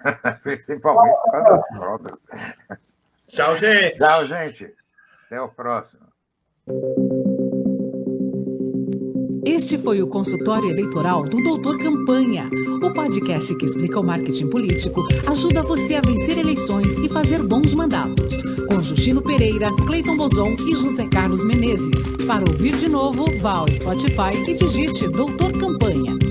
Principalmente 0.43 1.17
para 1.31 1.55
as 1.55 1.67
próteses. 1.67 2.19
Tchau, 3.27 3.55
gente. 3.55 3.97
Tchau, 3.97 4.25
gente. 4.25 4.73
Até 5.25 5.41
o 5.41 5.49
próximo. 5.49 6.09
Este 9.45 9.77
foi 9.77 10.01
o 10.01 10.07
consultório 10.07 10.69
eleitoral 10.69 11.23
do 11.23 11.41
Doutor 11.41 11.79
Campanha, 11.79 12.49
o 12.83 12.93
podcast 12.93 13.55
que 13.55 13.65
explica 13.65 13.99
o 13.99 14.03
marketing 14.03 14.49
político, 14.49 15.01
ajuda 15.27 15.63
você 15.63 15.95
a 15.95 16.01
vencer 16.01 16.37
eleições 16.37 16.95
e 16.97 17.09
fazer 17.09 17.41
bons 17.43 17.73
mandatos. 17.73 18.41
Com 18.67 18.79
Justino 18.81 19.21
Pereira, 19.21 19.69
Cleiton 19.87 20.15
Bozon 20.15 20.55
e 20.59 20.75
José 20.75 21.07
Carlos 21.07 21.43
Menezes. 21.43 22.17
Para 22.27 22.47
ouvir 22.47 22.75
de 22.75 22.87
novo, 22.87 23.25
vá 23.39 23.57
ao 23.57 23.71
Spotify 23.71 24.37
e 24.47 24.53
digite 24.53 25.07
Doutor 25.07 25.51
Campanha. 25.53 26.28